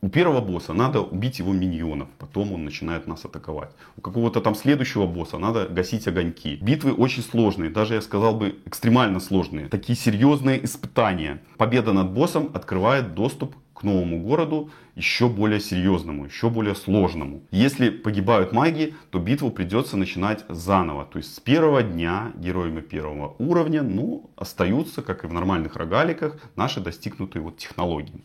у 0.00 0.08
первого 0.08 0.40
босса 0.40 0.72
надо 0.72 1.00
убить 1.00 1.40
его 1.40 1.52
миньонов, 1.52 2.08
потом 2.18 2.52
он 2.52 2.64
начинает 2.64 3.06
нас 3.06 3.24
атаковать. 3.24 3.72
У 3.96 4.00
какого-то 4.00 4.40
там 4.40 4.54
следующего 4.54 5.06
босса 5.06 5.38
надо 5.38 5.66
гасить 5.66 6.06
огоньки. 6.06 6.56
Битвы 6.60 6.92
очень 6.92 7.22
сложные, 7.22 7.70
даже 7.70 7.94
я 7.94 8.00
сказал 8.00 8.36
бы 8.36 8.56
экстремально 8.64 9.18
сложные. 9.18 9.68
Такие 9.68 9.96
серьезные 9.96 10.64
испытания. 10.64 11.42
Победа 11.56 11.92
над 11.92 12.12
боссом 12.12 12.50
открывает 12.54 13.14
доступ 13.14 13.56
к 13.74 13.82
новому 13.84 14.20
городу, 14.20 14.70
еще 14.96 15.28
более 15.28 15.60
серьезному, 15.60 16.26
еще 16.26 16.50
более 16.50 16.74
сложному. 16.74 17.42
Если 17.52 17.90
погибают 17.90 18.52
маги, 18.52 18.94
то 19.10 19.20
битву 19.20 19.50
придется 19.50 19.96
начинать 19.96 20.44
заново. 20.48 21.04
То 21.04 21.18
есть 21.18 21.34
с 21.34 21.40
первого 21.40 21.82
дня 21.82 22.32
героями 22.36 22.80
первого 22.80 23.36
уровня, 23.38 23.82
ну, 23.82 24.30
остаются, 24.36 25.02
как 25.02 25.24
и 25.24 25.28
в 25.28 25.32
нормальных 25.32 25.76
рогаликах, 25.76 26.36
наши 26.56 26.80
достигнутые 26.80 27.42
вот 27.42 27.56
технологии. 27.56 28.20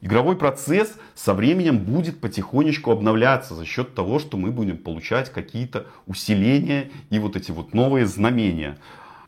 Игровой 0.00 0.36
процесс 0.36 0.96
со 1.14 1.32
временем 1.34 1.78
будет 1.78 2.20
потихонечку 2.20 2.90
обновляться 2.90 3.54
за 3.54 3.64
счет 3.64 3.94
того, 3.94 4.18
что 4.18 4.36
мы 4.36 4.50
будем 4.50 4.76
получать 4.78 5.32
какие-то 5.32 5.86
усиления 6.06 6.90
и 7.10 7.18
вот 7.18 7.34
эти 7.36 7.50
вот 7.50 7.74
новые 7.74 8.06
знамения. 8.06 8.78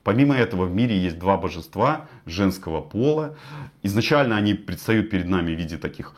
Помимо 0.05 0.35
этого 0.35 0.67
в 0.67 0.75
мире 0.75 0.97
есть 0.99 1.19
два 1.19 1.37
божества 1.37 2.07
женского 2.27 2.81
пола. 2.81 3.37
Изначально 3.83 4.37
они 4.37 4.55
предстают 4.55 5.11
перед 5.11 5.27
нами 5.27 5.55
в 5.55 5.59
виде 5.59 5.77
таких 5.79 6.15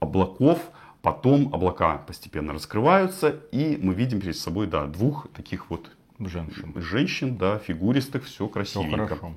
облаков, 0.00 0.58
потом 1.02 1.54
облака 1.54 1.98
постепенно 1.98 2.52
раскрываются, 2.52 3.40
и 3.52 3.78
мы 3.80 3.94
видим 3.94 4.20
перед 4.20 4.36
собой 4.36 4.66
да, 4.66 4.86
двух 4.86 5.28
таких 5.34 5.70
вот 5.70 5.90
Женщин. 6.18 6.72
женщин, 6.76 7.36
да, 7.36 7.58
фигуристых, 7.58 8.24
все 8.24 8.34
Все 8.34 8.48
красивенько. 8.48 9.16
хорошо. 9.16 9.32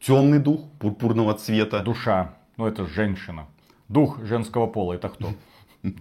Темный 0.00 0.38
дух 0.38 0.62
пурпурного 0.78 1.34
цвета. 1.34 1.80
Душа. 1.80 2.34
Ну, 2.60 2.66
это 2.66 2.84
женщина. 2.86 3.46
Дух 3.88 4.22
женского 4.22 4.66
пола, 4.66 4.92
это 4.92 5.08
кто? 5.08 5.32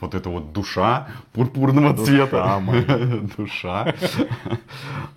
Вот 0.00 0.14
это 0.16 0.28
вот 0.28 0.52
душа 0.52 1.06
пурпурного 1.32 1.94
Душа 1.94 2.04
цвета. 2.04 2.58
моя. 2.58 3.20
Душа. 3.36 3.94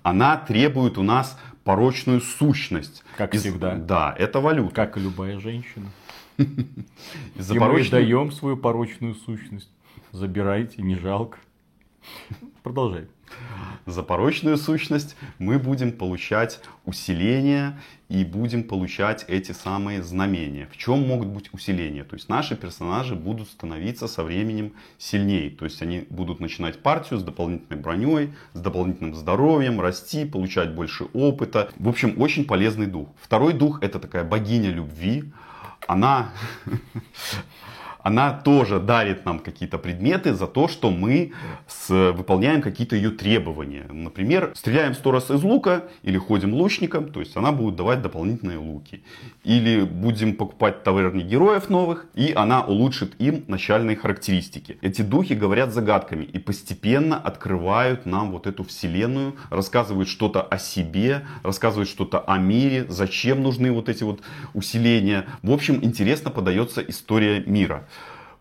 Она 0.04 0.38
требует 0.38 1.00
у 1.00 1.04
нас 1.04 1.36
порочную 1.64 2.22
сущность. 2.22 3.04
Как 3.18 3.34
Из- 3.34 3.42
всегда. 3.42 3.74
Да, 3.74 4.16
это 4.20 4.40
валюта. 4.40 4.76
Как 4.76 4.98
и 4.98 5.00
любая 5.00 5.40
женщина. 5.40 5.88
И 6.38 6.44
мы 7.50 7.56
порочной- 7.56 7.90
даем 7.90 8.32
свою 8.32 8.56
порочную 8.56 9.16
сущность. 9.16 9.72
Забирайте, 10.12 10.84
не 10.84 10.94
жалко. 10.96 11.40
Продолжай. 12.64 13.08
За 13.86 14.04
порочную 14.04 14.58
сущность 14.58 15.16
мы 15.40 15.58
будем 15.58 15.92
получать 15.92 16.60
усиление 16.86 17.80
и 18.10 18.24
будем 18.24 18.64
получать 18.64 19.26
эти 19.28 19.54
самые 19.54 20.04
знамения. 20.04 20.68
В 20.72 20.78
чем 20.78 21.08
могут 21.08 21.30
быть 21.30 21.54
усиления? 21.54 22.04
То 22.04 22.16
есть 22.16 22.30
наши 22.30 22.56
персонажи 22.56 23.16
будут 23.16 23.48
становиться 23.48 24.08
со 24.08 24.24
временем 24.24 24.74
сильнее. 24.98 25.50
То 25.50 25.66
есть 25.66 25.82
они 25.82 26.06
будут 26.10 26.40
начинать 26.40 26.80
партию 26.84 27.20
с 27.20 27.24
дополнительной 27.24 27.80
броней, 27.80 28.34
с 28.54 28.60
дополнительным 28.60 29.16
здоровьем, 29.16 29.82
расти, 29.82 30.26
получать 30.26 30.76
больше 30.76 31.06
опыта. 31.14 31.72
В 31.78 31.88
общем, 31.90 32.22
очень 32.22 32.46
полезный 32.46 32.88
дух. 32.88 33.10
Второй 33.20 33.54
дух 33.54 33.82
это 33.82 34.00
такая 34.00 34.24
богиня 34.24 34.70
любви. 34.70 35.32
Она 35.88 36.32
она 38.04 38.32
тоже 38.32 38.80
дарит 38.80 39.26
нам 39.26 39.40
какие-то 39.40 39.78
предметы 39.78 40.34
за 40.34 40.48
то, 40.48 40.68
что 40.68 40.92
мы 40.92 41.34
с- 41.68 42.12
выполняем 42.12 42.62
какие-то 42.62 42.96
ее 42.96 43.12
требования. 43.12 43.86
Например, 43.92 44.52
стреляем 44.56 44.94
сто 44.94 45.12
раз 45.12 45.30
из 45.32 45.44
лука 45.44 45.84
или 46.04 46.18
ходим 46.18 46.54
лучником, 46.54 47.12
то 47.12 47.20
есть 47.20 47.38
она 47.38 47.52
будет 47.52 47.76
давать 47.76 48.02
дополнительные 48.02 48.58
луки. 48.58 49.04
Или 49.44 49.82
будем 49.82 50.36
покупать 50.36 50.80
в 50.80 50.84
таверне 50.84 51.24
героев 51.24 51.70
новых, 51.70 52.06
и 52.16 52.34
она 52.36 52.62
улучшит 52.62 53.14
им 53.20 53.44
начальные 53.48 53.96
характеристики. 53.96 54.78
Эти 54.82 55.02
духи 55.02 55.34
говорят 55.34 55.74
загадками 55.74 56.24
и 56.24 56.40
постепенно 56.40 57.18
открывают 57.18 58.06
нам 58.06 58.32
вот 58.32 58.48
эту 58.48 58.64
вселенную, 58.64 59.36
рассказывают 59.50 60.10
что-то 60.10 60.42
о 60.42 60.58
себе, 60.58 61.26
рассказывают 61.44 61.90
что-то 61.90 62.20
о 62.20 62.38
мире, 62.38 62.86
зачем 62.90 63.42
нужны 63.44 63.72
вот 63.72 63.90
эти 63.90 64.04
вот 64.04 64.22
усиления. 64.54 65.26
В 65.42 65.52
общем, 65.52 65.80
интересно 65.84 66.32
подается 66.32 66.82
история 66.82 67.44
мира. 67.46 67.88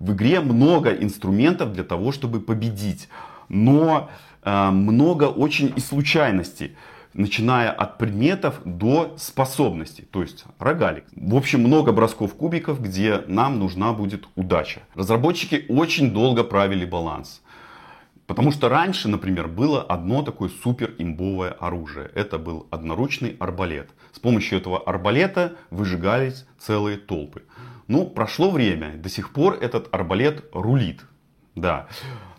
В 0.01 0.13
игре 0.13 0.41
много 0.41 0.91
инструментов 0.91 1.73
для 1.73 1.85
того, 1.85 2.11
чтобы 2.11 2.41
победить, 2.41 3.09
но 3.49 4.11
э, 4.43 4.71
много 4.71 5.25
очень 5.25 5.73
и 5.77 5.81
случайностей 5.81 6.75
начиная 7.13 7.71
от 7.71 7.99
предметов 7.99 8.61
до 8.65 9.15
способностей, 9.19 10.07
то 10.11 10.23
есть 10.23 10.45
рогалик. 10.59 11.05
В 11.15 11.37
общем, 11.37 11.61
много 11.61 11.93
бросков 11.93 12.35
кубиков, 12.35 12.81
где 12.81 13.25
нам 13.27 13.59
нужна 13.59 13.93
будет 13.93 14.29
удача. 14.37 14.81
Разработчики 14.95 15.67
очень 15.69 16.13
долго 16.13 16.45
правили 16.45 16.85
баланс. 16.85 17.43
Потому 18.27 18.53
что 18.53 18.69
раньше, 18.69 19.09
например, 19.09 19.49
было 19.49 19.83
одно 19.83 20.23
такое 20.23 20.51
супер 20.63 20.95
имбовое 20.99 21.51
оружие. 21.51 22.11
Это 22.15 22.39
был 22.39 22.69
одноручный 22.71 23.37
арбалет. 23.41 23.91
С 24.13 24.21
помощью 24.21 24.59
этого 24.59 24.79
арбалета 24.79 25.57
выжигались 25.71 26.47
целые 26.57 26.97
толпы. 26.97 27.43
Ну, 27.91 28.07
прошло 28.07 28.53
время, 28.53 28.93
до 28.99 29.09
сих 29.09 29.33
пор 29.33 29.59
этот 29.61 29.93
арбалет 29.93 30.45
рулит. 30.53 31.01
Да. 31.57 31.89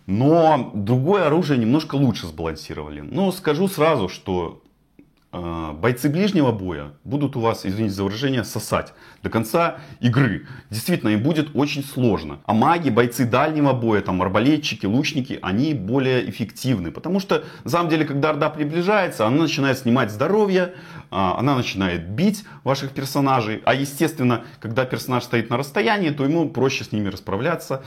Но 0.08 0.72
другое 0.74 1.28
оружие 1.28 1.60
немножко 1.60 1.96
лучше 1.96 2.28
сбалансировали. 2.28 3.02
Но 3.02 3.34
скажу 3.34 3.68
сразу, 3.68 4.08
что 4.08 4.64
э, 5.34 5.72
бойцы 5.74 6.08
ближнего 6.08 6.54
боя 6.54 6.94
будут 7.04 7.36
у 7.36 7.42
вас, 7.42 7.66
извините 7.66 7.96
за 7.96 8.06
выражение, 8.06 8.46
сосать 8.46 8.94
до 9.24 9.30
конца 9.30 9.80
игры. 10.00 10.48
Действительно, 10.70 11.10
им 11.10 11.22
будет 11.22 11.54
очень 11.54 11.84
сложно. 11.84 12.40
А 12.46 12.54
маги, 12.54 12.90
бойцы 12.90 13.26
дальнего 13.26 13.74
боя, 13.74 14.00
там 14.00 14.22
арбалетчики, 14.22 14.86
лучники, 14.86 15.38
они 15.42 15.74
более 15.74 16.30
эффективны. 16.30 16.92
Потому 16.92 17.20
что, 17.20 17.44
на 17.66 17.70
самом 17.70 17.90
деле, 17.90 18.06
когда 18.06 18.30
Орда 18.30 18.50
приближается, 18.50 19.28
она 19.28 19.42
начинает 19.42 19.78
снимать 19.78 20.12
здоровье, 20.12 20.76
она 21.12 21.56
начинает 21.56 22.10
бить 22.10 22.46
ваших 22.64 22.92
персонажей. 22.92 23.62
А 23.66 23.76
естественно, 23.76 24.46
когда 24.60 24.86
персонаж 24.86 25.24
стоит 25.24 25.50
на 25.50 25.58
расстоянии, 25.58 26.10
то 26.10 26.24
ему 26.24 26.50
проще 26.50 26.84
с 26.84 26.92
ними 26.92 27.10
расправляться. 27.10 27.84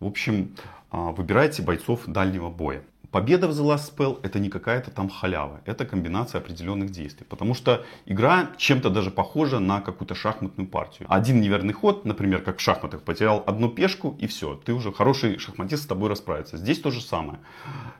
В 0.00 0.06
общем, 0.06 0.54
а, 0.90 1.10
выбирайте 1.10 1.62
бойцов 1.62 2.02
дальнего 2.06 2.50
боя. 2.50 2.82
Победа 3.10 3.46
в 3.46 3.50
The 3.50 3.74
Last 3.74 3.94
Spell 3.94 4.20
это 4.22 4.38
не 4.38 4.48
какая-то 4.48 4.90
там 4.90 5.10
халява, 5.10 5.60
это 5.66 5.84
комбинация 5.84 6.40
определенных 6.40 6.90
действий. 6.90 7.26
Потому 7.28 7.52
что 7.52 7.84
игра 8.06 8.52
чем-то 8.56 8.88
даже 8.88 9.10
похожа 9.10 9.58
на 9.58 9.82
какую-то 9.82 10.14
шахматную 10.14 10.66
партию. 10.66 11.06
Один 11.10 11.42
неверный 11.42 11.74
ход, 11.74 12.06
например, 12.06 12.40
как 12.40 12.56
в 12.56 12.60
шахматах, 12.62 13.02
потерял 13.02 13.44
одну 13.46 13.68
пешку 13.68 14.16
и 14.18 14.26
все, 14.26 14.54
ты 14.54 14.72
уже 14.72 14.92
хороший 14.92 15.38
шахматист 15.38 15.82
с 15.82 15.86
тобой 15.86 16.08
расправится. 16.08 16.56
Здесь 16.56 16.80
то 16.80 16.90
же 16.90 17.02
самое. 17.02 17.40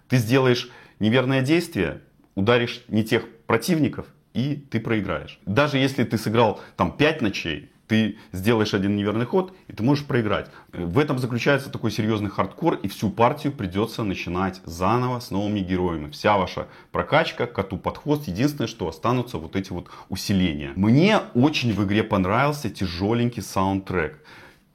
Ты 0.08 0.16
сделаешь 0.16 0.70
неверное 0.98 1.42
действие, 1.42 2.00
ударишь 2.34 2.82
не 2.88 3.04
тех 3.04 3.28
противников, 3.46 4.06
и 4.34 4.56
ты 4.70 4.80
проиграешь. 4.80 5.38
Даже 5.46 5.78
если 5.78 6.04
ты 6.04 6.18
сыграл 6.18 6.60
там 6.76 6.92
5 6.92 7.22
ночей, 7.22 7.72
ты 7.88 8.16
сделаешь 8.32 8.72
один 8.72 8.96
неверный 8.96 9.26
ход, 9.26 9.54
и 9.68 9.74
ты 9.74 9.82
можешь 9.82 10.06
проиграть. 10.06 10.48
В 10.72 10.98
этом 10.98 11.18
заключается 11.18 11.68
такой 11.68 11.90
серьезный 11.90 12.30
хардкор, 12.30 12.76
и 12.76 12.88
всю 12.88 13.10
партию 13.10 13.52
придется 13.52 14.02
начинать 14.02 14.62
заново 14.64 15.20
с 15.20 15.30
новыми 15.30 15.60
героями. 15.60 16.10
Вся 16.10 16.38
ваша 16.38 16.68
прокачка, 16.90 17.46
коту 17.46 17.76
под 17.76 17.98
хвост. 17.98 18.28
Единственное, 18.28 18.68
что 18.68 18.88
останутся 18.88 19.36
вот 19.36 19.56
эти 19.56 19.72
вот 19.72 19.88
усиления. 20.08 20.72
Мне 20.74 21.20
очень 21.34 21.74
в 21.74 21.84
игре 21.84 22.02
понравился 22.02 22.70
тяжеленький 22.70 23.42
саундтрек. 23.42 24.24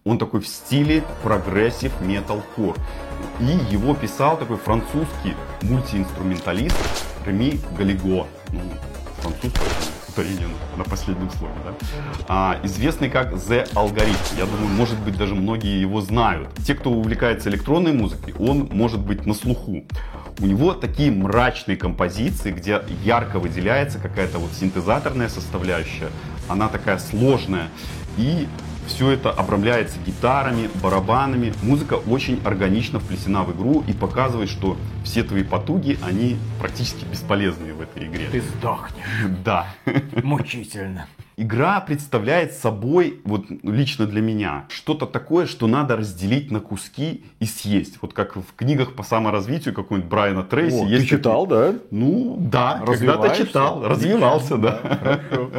Он 0.03 0.19
такой 0.19 0.41
в 0.41 0.47
стиле 0.47 1.03
progressive 1.23 1.99
metalcore. 2.01 2.75
И 3.39 3.73
его 3.73 3.95
писал 3.95 4.37
такой 4.37 4.57
французский 4.57 5.33
мультиинструменталист 5.63 6.77
Реми 7.25 7.59
Галиго. 7.77 8.27
Ну, 8.53 8.61
французское 9.21 9.97
ударение 10.17 10.47
на 10.77 10.83
последнем 10.83 11.29
слове, 11.31 11.53
да? 11.63 11.73
А, 12.27 12.59
известный 12.63 13.09
как 13.09 13.33
The 13.33 13.71
Algorithm. 13.73 14.37
Я 14.37 14.45
думаю, 14.45 14.67
может 14.67 14.99
быть, 14.99 15.17
даже 15.17 15.35
многие 15.35 15.79
его 15.79 16.01
знают. 16.01 16.49
Те, 16.65 16.75
кто 16.75 16.91
увлекается 16.91 17.49
электронной 17.49 17.93
музыкой, 17.93 18.33
он 18.39 18.69
может 18.71 18.99
быть 18.99 19.25
на 19.25 19.33
слуху. 19.33 19.83
У 20.39 20.45
него 20.45 20.73
такие 20.73 21.11
мрачные 21.11 21.77
композиции, 21.77 22.51
где 22.51 22.81
ярко 23.03 23.39
выделяется 23.39 23.99
какая-то 23.99 24.37
вот 24.37 24.51
синтезаторная 24.53 25.29
составляющая. 25.29 26.09
Она 26.47 26.67
такая 26.67 26.99
сложная. 26.99 27.69
И 28.17 28.47
Все 28.87 29.11
это 29.11 29.29
обрамляется 29.29 29.99
гитарами, 30.05 30.69
барабанами. 30.81 31.53
Музыка 31.61 31.95
очень 31.95 32.41
органично 32.43 32.99
вплесена 32.99 33.43
в 33.43 33.55
игру 33.55 33.83
и 33.87 33.93
показывает, 33.93 34.49
что 34.49 34.77
все 35.03 35.23
твои 35.23 35.43
потуги, 35.43 35.99
они 36.01 36.37
практически 36.59 37.05
бесполезные 37.05 37.73
в 37.73 37.81
этой 37.81 38.07
игре. 38.07 38.27
Ты 38.31 38.41
сдохнешь. 38.41 39.05
Да. 39.43 39.67
Мучительно. 40.23 41.07
Игра 41.39 41.79
представляет 41.81 42.53
собой, 42.53 43.21
вот 43.23 43.45
лично 43.61 44.07
для 44.07 44.21
меня, 44.21 44.65
что-то 44.69 45.05
такое, 45.05 45.45
что 45.45 45.67
надо 45.67 45.95
разделить 45.95 46.49
на 46.49 46.59
куски 46.59 47.25
и 47.39 47.45
съесть. 47.45 47.99
Вот 48.01 48.13
как 48.13 48.35
в 48.37 48.55
книгах 48.55 48.93
по 48.93 49.03
саморазвитию 49.03 49.75
какой-нибудь 49.75 50.09
Брайана 50.09 50.43
Трейси. 50.43 50.75
О, 50.75 50.87
есть 50.87 51.03
ты 51.03 51.17
читал, 51.17 51.45
да? 51.45 51.75
Ну, 51.91 52.37
да, 52.39 52.81
когда-то 52.83 53.35
читал, 53.35 53.87
развивался, 53.87 54.57
да. 54.57 54.79
Хорошо. 54.81 55.51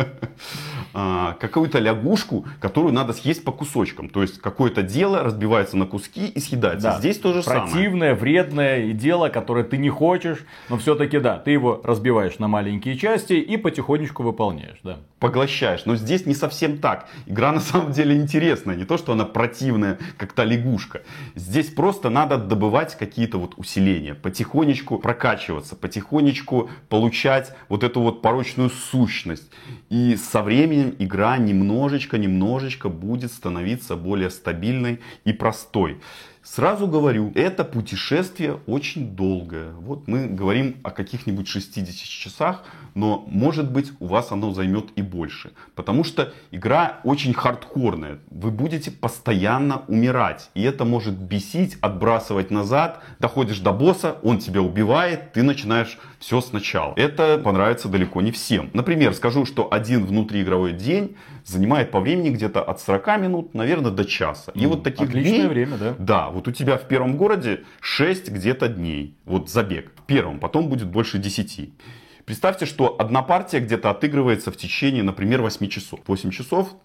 А, 1.01 1.35
какую-то 1.35 1.79
лягушку, 1.79 2.45
которую 2.59 2.93
надо 2.93 3.13
съесть 3.13 3.45
по 3.45 3.53
кусочкам. 3.53 4.09
То 4.09 4.21
есть 4.21 4.41
какое-то 4.41 4.83
дело 4.83 5.23
разбивается 5.23 5.77
на 5.77 5.87
куски 5.87 6.27
и 6.27 6.41
съедается. 6.41 6.89
Да. 6.89 6.99
Здесь 6.99 7.21
то 7.21 7.33
же 7.33 7.45
самое. 7.45 7.71
Противное, 7.71 8.15
вредное 8.17 8.93
дело, 8.93 9.29
которое 9.29 9.63
ты 9.63 9.77
не 9.77 9.91
хочешь, 9.91 10.45
но 10.69 10.77
все-таки 10.77 11.21
да, 11.21 11.39
ты 11.39 11.53
его 11.53 11.81
разбиваешь 11.85 12.41
на 12.41 12.49
маленькие 12.49 12.99
части 12.99 13.35
и 13.35 13.57
потихонечку 13.57 14.25
выполняешь, 14.25 14.79
да. 14.83 14.99
поглощаешь. 15.21 15.85
Но 15.85 15.95
здесь 15.95 16.27
не 16.27 16.35
совсем 16.35 16.79
так. 16.79 17.07
Игра 17.27 17.53
на 17.53 17.61
самом 17.61 17.93
деле 17.93 18.17
интересная. 18.17 18.75
Не 18.75 18.85
то, 18.85 18.99
что 18.99 19.13
она 19.13 19.25
противная, 19.25 19.99
как 20.17 20.33
та 20.33 20.45
лягушка. 20.45 21.03
Здесь 21.37 21.69
просто 21.69 22.11
надо 22.11 22.39
добывать 22.39 22.99
какие-то 22.99 23.39
вот 23.39 23.55
усиления. 23.57 24.17
Потихонечку 24.17 24.99
прокачиваться. 24.99 25.77
Потихонечку 25.77 26.71
получать 26.89 27.55
вот 27.69 27.85
эту 27.85 28.01
вот 28.01 28.21
порочную 28.21 28.71
сущность. 28.71 29.49
И 29.91 30.17
со 30.17 30.43
временем 30.43 30.88
игра 30.99 31.39
немножечко-немножечко 31.39 32.89
будет 32.89 33.33
становиться 33.33 33.97
более 33.97 34.31
стабильной 34.31 35.01
и 35.25 35.33
простой. 35.33 36.01
Сразу 36.43 36.87
говорю, 36.87 37.31
это 37.35 37.63
путешествие 37.65 38.59
очень 38.67 39.11
долгое. 39.15 39.73
Вот 39.81 40.09
мы 40.09 40.27
говорим 40.29 40.77
о 40.83 40.91
каких-нибудь 40.91 41.47
60 41.47 41.95
часах, 41.95 42.65
но 42.95 43.25
может 43.29 43.71
быть 43.71 43.93
у 44.01 44.07
вас 44.07 44.33
оно 44.33 44.53
займет 44.53 44.87
и 44.97 45.03
больше. 45.03 45.51
Потому 45.75 46.05
что 46.05 46.33
игра 46.51 47.01
очень 47.05 47.35
хардкорная. 47.35 48.21
Вы 48.31 48.51
будете 48.51 48.91
постоянно 48.91 49.83
умирать. 49.89 50.51
И 50.55 50.63
это 50.63 50.85
может 50.85 51.15
бесить, 51.15 51.77
отбрасывать 51.83 52.51
назад. 52.51 53.03
Доходишь 53.19 53.59
до 53.61 53.73
босса, 53.73 54.17
он 54.23 54.39
тебя 54.39 54.63
убивает, 54.63 55.33
ты 55.33 55.43
начинаешь 55.43 55.99
все 56.19 56.41
сначала. 56.41 56.95
Это 56.97 57.39
понравится 57.39 57.89
далеко 57.89 58.23
не 58.23 58.33
всем. 58.33 58.71
Например, 58.73 59.13
скажу, 59.15 59.45
что 59.45 59.69
один 59.71 60.07
внутриигровой 60.07 60.73
день 60.73 61.17
занимает 61.45 61.91
по 61.91 62.01
времени 62.01 62.31
где-то 62.31 62.63
от 62.63 62.81
40 62.81 63.19
минут, 63.19 63.55
наверное, 63.55 63.91
до 63.91 64.05
часа. 64.05 64.51
И 64.55 64.65
М, 64.65 64.71
вот 64.71 64.83
таких 64.83 65.09
отличное 65.09 65.33
дней- 65.41 65.49
время, 65.49 65.77
да. 65.79 65.95
Да, 65.99 66.31
вот 66.39 66.47
у 66.47 66.53
тебя 66.53 66.79
в 66.79 66.87
первом 66.87 67.17
городе 67.17 67.65
6 67.81 68.31
где-то 68.31 68.69
дней. 68.69 69.17
Вот 69.25 69.51
забег. 69.51 69.91
В 69.97 70.03
первом, 70.05 70.39
потом 70.39 70.69
будет 70.69 70.87
больше 70.87 71.19
10. 71.19 71.73
Представьте, 72.27 72.65
что 72.65 72.95
одна 73.01 73.23
партия 73.23 73.59
где-то 73.59 73.91
отыгрывается 73.91 74.53
в 74.53 74.57
течение, 74.57 75.03
например, 75.03 75.43
8 75.43 75.67
часов. 75.67 75.99
8 76.07 76.31
часов 76.31 76.77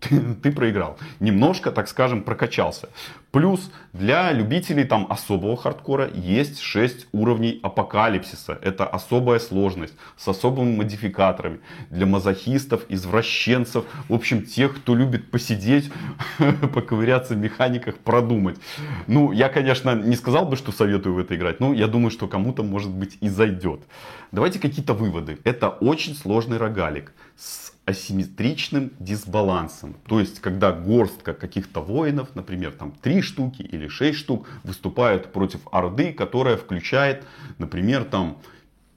ты, 0.00 0.34
ты 0.42 0.50
проиграл. 0.50 0.98
Немножко, 1.20 1.70
так 1.70 1.88
скажем, 1.88 2.22
прокачался. 2.22 2.88
Плюс 3.30 3.70
для 3.92 4.32
любителей 4.32 4.84
там 4.84 5.06
особого 5.08 5.56
хардкора 5.56 6.10
есть 6.12 6.60
6 6.60 7.08
уровней 7.12 7.60
апокалипсиса. 7.62 8.58
Это 8.60 8.86
особая 8.86 9.38
сложность 9.38 9.94
с 10.16 10.26
особыми 10.26 10.76
модификаторами. 10.76 11.60
Для 11.90 12.06
мазохистов, 12.06 12.82
извращенцев, 12.88 13.84
в 14.08 14.14
общем, 14.14 14.42
тех, 14.42 14.76
кто 14.76 14.96
любит 14.96 15.30
посидеть, 15.30 15.92
поковыряться 16.74 17.34
в 17.34 17.38
механиках, 17.38 17.98
продумать. 17.98 18.58
Ну, 19.06 19.30
я, 19.30 19.48
конечно, 19.48 19.94
не 19.94 20.16
сказал 20.16 20.46
бы, 20.46 20.56
что 20.56 20.72
советую 20.72 21.14
в 21.14 21.18
это 21.18 21.36
играть, 21.36 21.60
но 21.60 21.72
я 21.72 21.86
думаю, 21.86 22.10
что 22.10 22.26
кому-то, 22.26 22.64
может 22.64 22.90
быть, 22.90 23.16
и 23.20 23.28
зайдет. 23.28 23.82
Давайте 24.32 24.60
какие-то 24.60 24.94
выводы. 24.94 25.38
Это 25.44 25.68
очень 25.68 26.14
сложный 26.14 26.56
рогалик 26.56 27.12
с 27.36 27.72
асимметричным 27.84 28.92
дисбалансом. 29.00 29.96
То 30.06 30.20
есть, 30.20 30.40
когда 30.40 30.72
горстка 30.72 31.34
каких-то 31.34 31.80
воинов, 31.80 32.28
например, 32.34 32.72
там 32.72 32.92
3 32.92 33.22
штуки 33.22 33.62
или 33.62 33.88
6 33.88 34.16
штук, 34.16 34.46
выступают 34.62 35.32
против 35.32 35.60
Орды, 35.72 36.12
которая 36.12 36.56
включает, 36.56 37.24
например, 37.58 38.04
там 38.04 38.38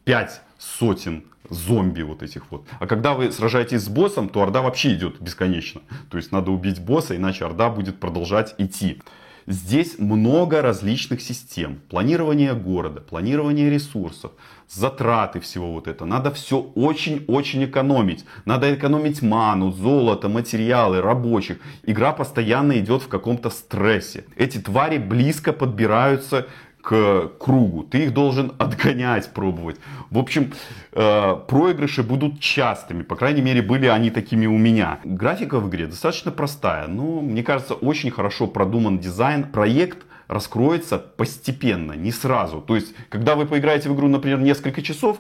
5 0.04 0.42
сотен 0.60 1.24
зомби 1.50 2.04
вот 2.04 2.22
этих 2.22 2.52
вот. 2.52 2.68
А 2.80 2.86
когда 2.86 3.14
вы 3.14 3.32
сражаетесь 3.32 3.82
с 3.82 3.88
боссом, 3.88 4.30
то 4.30 4.44
Орда 4.44 4.62
вообще 4.62 4.94
идет 4.94 5.20
бесконечно. 5.20 5.82
То 6.12 6.18
есть, 6.18 6.32
надо 6.32 6.52
убить 6.52 6.80
босса, 6.80 7.16
иначе 7.16 7.46
Орда 7.46 7.70
будет 7.70 8.00
продолжать 8.00 8.54
идти. 8.60 9.02
Здесь 9.48 10.00
много 10.00 10.62
различных 10.62 11.22
систем. 11.22 11.82
Планирование 11.90 12.54
города, 12.54 13.02
планирование 13.02 13.70
ресурсов, 13.70 14.32
затраты 14.70 15.40
всего 15.42 15.74
вот 15.74 15.88
это. 15.88 16.06
Надо 16.06 16.32
все 16.32 16.60
очень-очень 16.60 17.66
экономить. 17.66 18.26
Надо 18.46 18.74
экономить 18.74 19.22
ману, 19.22 19.72
золото, 19.72 20.30
материалы, 20.30 21.02
рабочих. 21.02 21.58
Игра 21.84 22.14
постоянно 22.14 22.80
идет 22.80 23.02
в 23.02 23.08
каком-то 23.08 23.50
стрессе. 23.50 24.26
Эти 24.38 24.60
твари 24.60 24.98
близко 24.98 25.52
подбираются 25.52 26.48
к 26.84 27.32
кругу. 27.40 27.84
Ты 27.84 28.04
их 28.04 28.14
должен 28.14 28.52
отгонять, 28.60 29.34
пробовать. 29.34 29.78
В 30.12 30.20
общем, 30.20 30.52
э, 30.92 31.36
проигрыши 31.48 32.04
будут 32.04 32.42
частыми. 32.42 33.04
По 33.04 33.16
крайней 33.16 33.42
мере, 33.42 33.62
были 33.62 33.88
они 33.88 34.12
такими 34.12 34.48
у 34.48 34.58
меня. 34.58 35.00
Графика 35.06 35.60
в 35.60 35.70
игре 35.70 35.88
достаточно 35.88 36.30
простая. 36.32 36.88
Но, 36.88 37.22
мне 37.22 37.42
кажется, 37.42 37.74
очень 37.74 38.12
хорошо 38.12 38.48
продуман 38.48 39.00
дизайн. 39.00 39.46
Проект 39.46 40.00
раскроется 40.28 40.98
постепенно, 40.98 41.94
не 41.94 42.12
сразу. 42.12 42.60
То 42.60 42.76
есть, 42.76 42.94
когда 43.08 43.36
вы 43.36 43.46
поиграете 43.46 43.90
в 43.90 43.96
игру, 43.96 44.10
например, 44.10 44.40
несколько 44.40 44.82
часов, 44.82 45.20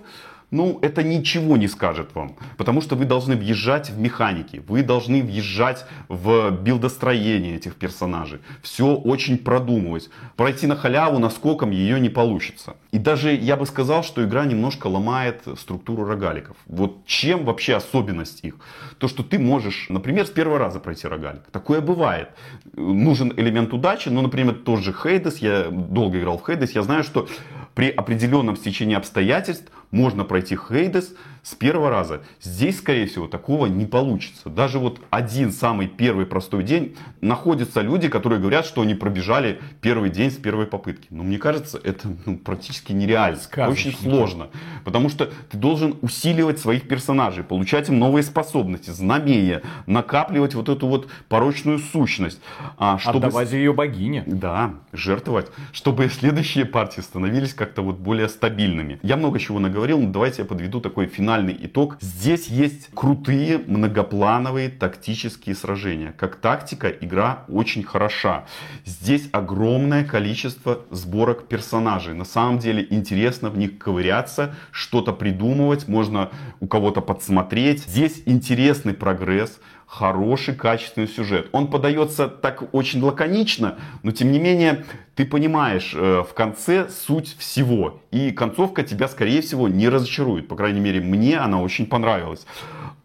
ну, 0.53 0.77
это 0.83 1.01
ничего 1.01 1.57
не 1.57 1.67
скажет 1.67 2.13
вам. 2.13 2.35
Потому 2.57 2.79
что 2.81 2.95
вы 2.95 3.05
должны 3.05 3.35
въезжать 3.35 3.89
в 3.89 3.99
механики, 3.99 4.61
вы 4.67 4.83
должны 4.83 5.23
въезжать 5.23 5.85
в 6.09 6.51
билдостроение 6.51 7.55
этих 7.55 7.75
персонажей. 7.75 8.39
Все 8.61 8.93
очень 8.95 9.39
продумывать. 9.39 10.09
Пройти 10.35 10.67
на 10.67 10.75
халяву 10.75 11.17
наскоком 11.17 11.71
ее 11.71 11.99
не 11.99 12.09
получится. 12.09 12.75
И 12.91 12.99
даже 12.99 13.33
я 13.33 13.57
бы 13.57 13.65
сказал, 13.65 14.03
что 14.03 14.23
игра 14.23 14.45
немножко 14.45 14.85
ломает 14.85 15.41
структуру 15.57 16.05
рогаликов. 16.05 16.55
Вот 16.67 17.05
чем 17.07 17.45
вообще 17.45 17.75
особенность 17.75 18.45
их? 18.45 18.55
То, 18.99 19.07
что 19.07 19.23
ты 19.23 19.39
можешь, 19.39 19.87
например, 19.89 20.27
с 20.27 20.29
первого 20.29 20.59
раза 20.59 20.79
пройти 20.79 21.07
рогалик. 21.07 21.41
Такое 21.51 21.81
бывает. 21.81 22.29
Нужен 22.73 23.33
элемент 23.35 23.73
удачи, 23.73 24.09
ну, 24.09 24.21
например, 24.21 24.53
тот 24.53 24.81
же 24.81 24.93
Хейдес, 24.93 25.37
я 25.39 25.69
долго 25.71 26.19
играл 26.19 26.37
в 26.37 26.45
Хейдес, 26.45 26.75
я 26.75 26.83
знаю, 26.83 27.03
что 27.03 27.27
при 27.73 27.89
определенном 27.89 28.55
стечении 28.55 28.95
обстоятельств 28.95 29.71
можно 29.93 30.25
пройти 30.25 30.57
Хейдес 30.57 31.13
с 31.43 31.55
первого 31.55 31.89
раза. 31.89 32.23
Здесь, 32.41 32.77
скорее 32.79 33.05
всего, 33.05 33.27
такого 33.27 33.65
не 33.65 33.85
получится. 33.85 34.49
Даже 34.49 34.79
вот 34.79 35.01
один 35.09 35.51
самый 35.51 35.87
первый 35.87 36.25
простой 36.25 36.63
день 36.63 36.95
находятся 37.19 37.81
люди, 37.81 38.07
которые 38.07 38.39
говорят, 38.39 38.65
что 38.65 38.81
они 38.81 38.95
пробежали 38.95 39.59
первый 39.81 40.09
день 40.09 40.31
с 40.31 40.35
первой 40.35 40.65
попытки. 40.65 41.07
Но 41.09 41.23
мне 41.23 41.37
кажется, 41.37 41.79
это 41.83 42.07
ну, 42.25 42.37
практически 42.37 42.93
нереально. 42.93 43.39
Сказочники. 43.39 43.89
Очень 43.89 43.99
сложно. 43.99 44.47
Потому 44.85 45.09
что 45.09 45.29
ты 45.51 45.57
должен 45.57 45.97
усиливать 46.01 46.59
своих 46.59 46.87
персонажей, 46.87 47.43
получать 47.43 47.89
им 47.89 47.99
новые 47.99 48.23
способности, 48.23 48.91
знамения, 48.91 49.61
накапливать 49.85 50.55
вот 50.55 50.69
эту 50.69 50.87
вот 50.87 51.09
порочную 51.27 51.79
сущность. 51.79 52.39
а, 52.77 52.97
чтобы 52.99 53.17
Отдавать 53.17 53.51
ее 53.51 53.73
богине. 53.73 54.23
да, 54.25 54.75
жертвовать, 54.93 55.47
чтобы 55.73 56.07
следующие 56.07 56.63
партии 56.63 57.01
становились 57.01 57.53
как-то 57.53 57.81
вот 57.81 57.97
более 57.97 58.29
стабильными. 58.29 58.99
Я 59.03 59.17
много 59.17 59.39
чего 59.39 59.59
наговорил, 59.59 59.99
но 59.99 60.09
давайте 60.09 60.43
я 60.43 60.47
подведу 60.47 60.79
такой 60.79 61.07
финальный 61.07 61.32
итог. 61.41 61.97
Здесь 61.99 62.47
есть 62.47 62.89
крутые 62.93 63.57
многоплановые 63.57 64.69
тактические 64.69 65.55
сражения. 65.55 66.13
Как 66.17 66.35
тактика 66.35 66.89
игра 66.89 67.45
очень 67.47 67.83
хороша. 67.83 68.45
Здесь 68.85 69.29
огромное 69.31 70.03
количество 70.03 70.81
сборок 70.91 71.47
персонажей. 71.47 72.13
На 72.13 72.25
самом 72.25 72.59
деле 72.59 72.85
интересно 72.89 73.49
в 73.49 73.57
них 73.57 73.79
ковыряться, 73.79 74.55
что-то 74.71 75.13
придумывать, 75.13 75.87
можно 75.87 76.29
у 76.59 76.67
кого-то 76.67 77.01
подсмотреть. 77.01 77.83
Здесь 77.85 78.21
интересный 78.25 78.93
прогресс 78.93 79.59
хороший, 79.93 80.55
качественный 80.55 81.07
сюжет. 81.07 81.49
Он 81.51 81.67
подается 81.67 82.27
так 82.27 82.73
очень 82.73 82.99
лаконично, 83.01 83.75
но 84.01 84.11
тем 84.11 84.31
не 84.31 84.39
менее 84.39 84.85
ты 85.13 85.23
понимаешь 85.23 85.93
э, 85.93 86.23
в 86.27 86.33
конце 86.33 86.89
суть 86.89 87.35
всего. 87.37 88.01
И 88.09 88.31
концовка 88.31 88.81
тебя, 88.81 89.07
скорее 89.07 89.41
всего, 89.41 89.67
не 89.67 89.87
разочарует. 89.89 90.47
По 90.47 90.55
крайней 90.55 90.79
мере, 90.79 90.99
мне 90.99 91.37
она 91.37 91.61
очень 91.61 91.85
понравилась. 91.85 92.47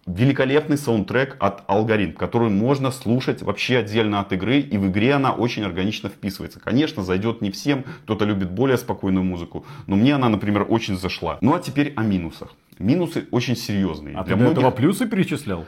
великолепный 0.06 0.78
саундтрек 0.78 1.36
от 1.38 1.62
Алгоритм, 1.66 2.16
который 2.16 2.48
можно 2.48 2.90
слушать 2.90 3.42
вообще 3.42 3.78
отдельно 3.78 4.20
от 4.20 4.32
игры, 4.32 4.60
и 4.60 4.78
в 4.78 4.86
игре 4.88 5.12
она 5.12 5.32
очень 5.32 5.64
органично 5.64 6.08
вписывается. 6.08 6.58
Конечно, 6.58 7.02
зайдет 7.02 7.42
не 7.42 7.50
всем, 7.50 7.84
кто-то 8.04 8.24
любит 8.24 8.50
более 8.50 8.78
спокойную 8.78 9.24
музыку, 9.24 9.66
но 9.86 9.96
мне 9.96 10.14
она, 10.14 10.30
например, 10.30 10.66
очень 10.68 10.96
зашла. 10.96 11.36
Ну 11.42 11.54
а 11.54 11.60
теперь 11.60 11.92
о 11.96 12.02
минусах. 12.02 12.54
Минусы 12.78 13.26
очень 13.30 13.56
серьезные. 13.56 14.16
А 14.16 14.24
Для 14.24 14.36
ты 14.36 14.40
многих... 14.40 14.54
до 14.54 14.60
этого 14.62 14.70
плюсы 14.70 15.06
перечислял? 15.06 15.66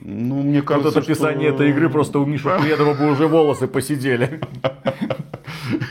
Ну, 0.00 0.42
мне 0.42 0.62
кажется, 0.62 0.88
Вот 0.88 0.96
это 0.96 1.12
описание 1.12 1.48
что... 1.48 1.56
этой 1.56 1.70
игры, 1.70 1.90
просто 1.90 2.18
у 2.18 2.26
Миши 2.26 2.48
Шведова 2.60 2.94
бы 2.94 3.10
уже 3.10 3.26
волосы 3.26 3.66
посидели. 3.66 4.40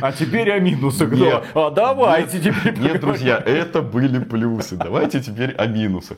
А 0.02 0.12
теперь 0.12 0.52
о 0.52 0.60
минусах. 0.60 1.12
Нет. 1.12 1.46
А 1.54 1.70
давайте 1.70 2.40
нет, 2.40 2.56
теперь 2.56 2.78
Нет, 2.80 3.02
друзья, 3.02 3.38
это 3.38 3.82
были 3.82 4.24
плюсы. 4.24 4.76
Давайте 4.76 5.22
теперь 5.22 5.52
о 5.52 5.68
минусах. 5.68 6.18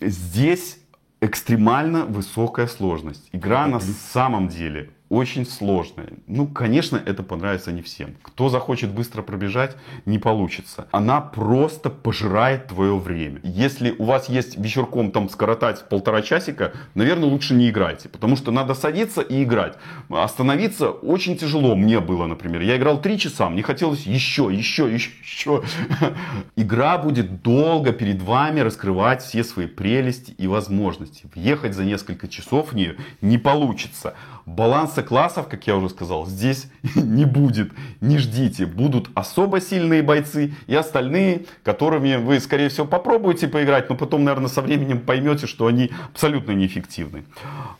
Здесь 0.00 0.78
экстремально 1.20 2.04
высокая 2.04 2.66
сложность. 2.66 3.28
Игра 3.32 3.66
на 3.66 3.80
самом 3.80 4.48
деле 4.48 4.90
очень 5.12 5.44
сложная. 5.44 6.08
Ну, 6.26 6.46
конечно, 6.46 6.96
это 6.96 7.22
понравится 7.22 7.70
не 7.70 7.82
всем. 7.82 8.14
Кто 8.22 8.48
захочет 8.48 8.92
быстро 8.92 9.20
пробежать, 9.20 9.76
не 10.06 10.18
получится. 10.18 10.86
Она 10.90 11.20
просто 11.20 11.90
пожирает 11.90 12.68
твое 12.68 12.96
время. 12.96 13.38
Если 13.42 13.94
у 13.98 14.04
вас 14.04 14.30
есть 14.30 14.56
вечерком 14.56 15.12
там 15.12 15.28
скоротать 15.28 15.86
полтора 15.90 16.22
часика, 16.22 16.72
наверное, 16.94 17.28
лучше 17.28 17.52
не 17.52 17.68
играйте. 17.68 18.08
Потому 18.08 18.36
что 18.36 18.52
надо 18.52 18.72
садиться 18.72 19.20
и 19.20 19.42
играть. 19.42 19.76
Остановиться 20.08 20.88
очень 20.88 21.36
тяжело. 21.36 21.76
Мне 21.76 22.00
было, 22.00 22.24
например. 22.24 22.62
Я 22.62 22.78
играл 22.78 22.98
три 22.98 23.18
часа, 23.18 23.50
мне 23.50 23.62
хотелось 23.62 24.06
еще, 24.06 24.48
еще, 24.50 24.90
еще. 24.90 25.62
Игра 26.56 26.96
будет 26.96 27.42
долго 27.42 27.92
перед 27.92 28.22
вами 28.22 28.60
раскрывать 28.60 29.20
все 29.20 29.44
свои 29.44 29.66
прелести 29.66 30.30
и 30.38 30.46
возможности. 30.46 31.28
Въехать 31.34 31.74
за 31.74 31.84
несколько 31.84 32.28
часов 32.28 32.72
в 32.72 32.74
нее 32.74 32.96
не 33.20 33.36
получится. 33.36 34.14
Баланса 34.46 35.02
классов, 35.02 35.48
как 35.48 35.66
я 35.66 35.76
уже 35.76 35.88
сказал, 35.88 36.26
здесь 36.26 36.68
не 36.94 37.24
будет. 37.24 37.72
Не 38.00 38.18
ждите. 38.18 38.66
Будут 38.66 39.10
особо 39.14 39.60
сильные 39.60 40.02
бойцы 40.02 40.54
и 40.66 40.74
остальные, 40.74 41.46
которыми 41.62 42.16
вы, 42.16 42.40
скорее 42.40 42.68
всего, 42.68 42.86
попробуете 42.86 43.48
поиграть, 43.48 43.88
но 43.88 43.96
потом, 43.96 44.24
наверное, 44.24 44.48
со 44.48 44.62
временем 44.62 45.00
поймете, 45.00 45.46
что 45.46 45.66
они 45.66 45.90
абсолютно 46.12 46.52
неэффективны. 46.52 47.24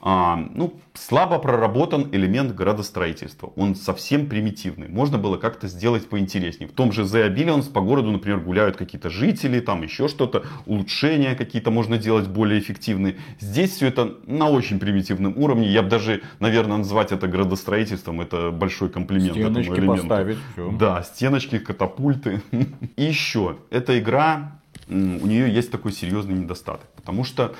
А, 0.00 0.36
ну, 0.54 0.74
слабо 0.94 1.38
проработан 1.38 2.08
элемент 2.12 2.54
градостроительства. 2.54 3.52
Он 3.56 3.74
совсем 3.74 4.26
примитивный. 4.26 4.88
Можно 4.88 5.18
было 5.18 5.36
как-то 5.36 5.68
сделать 5.68 6.08
поинтереснее. 6.08 6.68
В 6.68 6.72
том 6.72 6.92
же 6.92 7.02
The 7.02 7.32
Abilions 7.32 7.70
по 7.70 7.80
городу, 7.80 8.10
например, 8.10 8.40
гуляют 8.40 8.76
какие-то 8.76 9.10
жители, 9.10 9.60
там 9.60 9.82
еще 9.82 10.08
что-то, 10.08 10.44
улучшения 10.66 11.34
какие-то 11.34 11.70
можно 11.70 11.98
делать 11.98 12.28
более 12.28 12.60
эффективные. 12.60 13.16
Здесь 13.40 13.72
все 13.72 13.88
это 13.88 14.16
на 14.26 14.48
очень 14.48 14.78
примитивном 14.78 15.36
уровне. 15.36 15.68
Я 15.68 15.82
бы 15.82 15.88
даже, 15.88 16.22
наверное, 16.40 16.51
назвать 16.60 17.12
это 17.12 17.28
градостроительством. 17.28 18.20
Это 18.20 18.50
большой 18.50 18.88
комплимент 18.88 19.32
стеночки 19.32 19.70
этому 19.70 19.78
элементу. 19.78 20.02
поставить. 20.02 20.38
Все. 20.52 20.70
Да, 20.72 21.02
стеночки, 21.02 21.58
катапульты. 21.58 22.42
И 22.96 23.02
еще, 23.04 23.56
эта 23.70 23.98
игра 23.98 24.52
у 24.88 25.26
нее 25.26 25.52
есть 25.52 25.70
такой 25.70 25.92
серьезный 25.92 26.34
недостаток. 26.34 26.88
Потому 26.96 27.24
что 27.24 27.54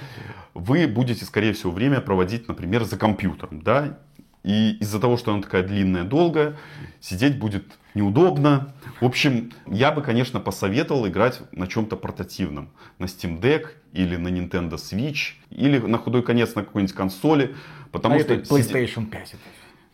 вы 0.54 0.86
будете, 0.86 1.24
скорее 1.24 1.52
всего, 1.52 1.72
время 1.72 2.00
проводить, 2.00 2.48
например, 2.48 2.84
за 2.84 2.96
компьютером. 2.96 3.62
Да? 3.62 3.98
И 4.42 4.76
из-за 4.80 5.00
того, 5.00 5.16
что 5.16 5.32
она 5.32 5.42
такая 5.42 5.62
длинная, 5.62 6.04
долгая, 6.04 6.56
сидеть 7.00 7.38
будет 7.38 7.64
неудобно. 7.94 8.74
В 9.00 9.04
общем, 9.04 9.52
я 9.66 9.92
бы, 9.92 10.02
конечно, 10.02 10.40
посоветовал 10.40 11.06
играть 11.06 11.40
на 11.52 11.66
чем-то 11.66 11.96
портативном. 11.96 12.70
На 12.98 13.04
Steam 13.04 13.40
Deck 13.40 13.68
или 13.92 14.16
на 14.16 14.28
Nintendo 14.28 14.74
Switch. 14.74 15.34
Или 15.50 15.78
на 15.78 15.98
худой 15.98 16.22
конец 16.22 16.54
на 16.54 16.64
какой-нибудь 16.64 16.94
консоли. 16.94 17.54
Потому 17.90 18.16
а 18.16 18.20
что 18.20 18.34
это 18.34 18.54
PlayStation 18.54 19.06
5 19.06 19.36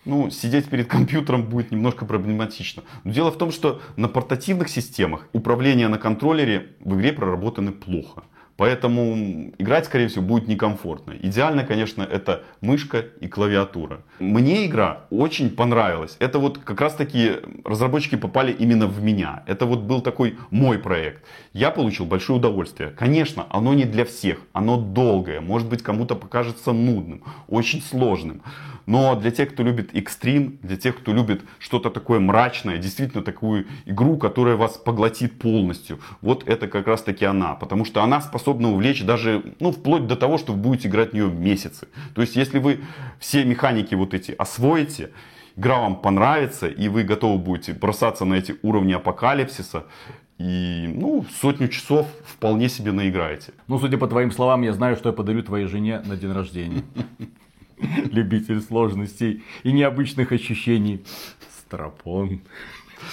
ну, 0.04 0.30
сидеть 0.30 0.66
перед 0.70 0.88
компьютером 0.88 1.44
будет 1.44 1.70
немножко 1.70 2.06
проблематично. 2.06 2.82
Но 3.04 3.12
дело 3.12 3.30
в 3.30 3.36
том, 3.36 3.52
что 3.52 3.82
на 3.96 4.08
портативных 4.08 4.70
системах 4.70 5.28
управление 5.34 5.88
на 5.88 5.98
контроллере 5.98 6.70
в 6.80 6.96
игре 6.96 7.12
проработаны 7.12 7.72
плохо. 7.72 8.24
Поэтому 8.58 9.52
играть, 9.58 9.84
скорее 9.84 10.08
всего, 10.08 10.24
будет 10.24 10.48
некомфортно. 10.48 11.14
Идеально, 11.22 11.62
конечно, 11.62 12.02
это 12.02 12.42
мышка 12.60 13.04
и 13.20 13.28
клавиатура. 13.28 14.00
Мне 14.18 14.66
игра 14.66 15.02
очень 15.10 15.50
понравилась. 15.50 16.16
Это 16.18 16.40
вот 16.40 16.58
как 16.58 16.80
раз 16.80 16.94
таки 16.94 17.36
разработчики 17.64 18.16
попали 18.16 18.50
именно 18.50 18.88
в 18.88 19.00
меня. 19.00 19.44
Это 19.46 19.64
вот 19.64 19.82
был 19.82 20.00
такой 20.00 20.36
мой 20.50 20.80
проект. 20.80 21.22
Я 21.52 21.70
получил 21.70 22.04
большое 22.04 22.40
удовольствие. 22.40 22.90
Конечно, 22.90 23.46
оно 23.48 23.74
не 23.74 23.84
для 23.84 24.04
всех. 24.04 24.40
Оно 24.52 24.76
долгое. 24.76 25.40
Может 25.40 25.68
быть, 25.68 25.84
кому-то 25.84 26.16
покажется 26.16 26.72
нудным, 26.72 27.22
очень 27.46 27.80
сложным. 27.80 28.42
Но 28.86 29.14
для 29.14 29.30
тех, 29.30 29.52
кто 29.52 29.62
любит 29.62 29.94
экстрим, 29.94 30.58
для 30.62 30.78
тех, 30.78 30.96
кто 30.96 31.12
любит 31.12 31.42
что-то 31.58 31.90
такое 31.90 32.20
мрачное, 32.20 32.78
действительно 32.78 33.22
такую 33.22 33.66
игру, 33.84 34.16
которая 34.16 34.56
вас 34.56 34.78
поглотит 34.78 35.38
полностью, 35.38 36.00
вот 36.22 36.48
это 36.48 36.68
как 36.68 36.86
раз 36.86 37.02
таки 37.02 37.26
она. 37.26 37.54
Потому 37.54 37.84
что 37.84 38.02
она 38.02 38.22
способна 38.22 38.47
увлечь 38.54 39.02
даже, 39.04 39.42
ну, 39.60 39.72
вплоть 39.72 40.06
до 40.06 40.16
того, 40.16 40.38
что 40.38 40.52
вы 40.52 40.58
будете 40.58 40.88
играть 40.88 41.10
в 41.10 41.14
нее 41.14 41.30
месяцы. 41.30 41.88
То 42.14 42.20
есть, 42.20 42.36
если 42.36 42.58
вы 42.58 42.80
все 43.18 43.44
механики 43.44 43.94
вот 43.94 44.14
эти 44.14 44.32
освоите, 44.32 45.10
игра 45.56 45.78
вам 45.78 45.96
понравится, 45.96 46.68
и 46.68 46.88
вы 46.88 47.02
готовы 47.02 47.38
будете 47.38 47.72
бросаться 47.72 48.24
на 48.24 48.34
эти 48.34 48.56
уровни 48.62 48.92
апокалипсиса, 48.92 49.84
и, 50.38 50.92
ну, 50.94 51.24
сотню 51.40 51.68
часов 51.68 52.06
вполне 52.24 52.68
себе 52.68 52.92
наиграете. 52.92 53.52
Ну, 53.66 53.78
судя 53.78 53.98
по 53.98 54.06
твоим 54.06 54.30
словам, 54.30 54.62
я 54.62 54.72
знаю, 54.72 54.96
что 54.96 55.08
я 55.08 55.12
подарю 55.12 55.42
твоей 55.42 55.66
жене 55.66 56.00
на 56.04 56.16
день 56.16 56.32
рождения. 56.32 56.82
любитель 58.12 58.60
сложностей 58.60 59.42
и 59.62 59.72
необычных 59.72 60.32
ощущений. 60.32 61.04
Страпон. 61.60 62.40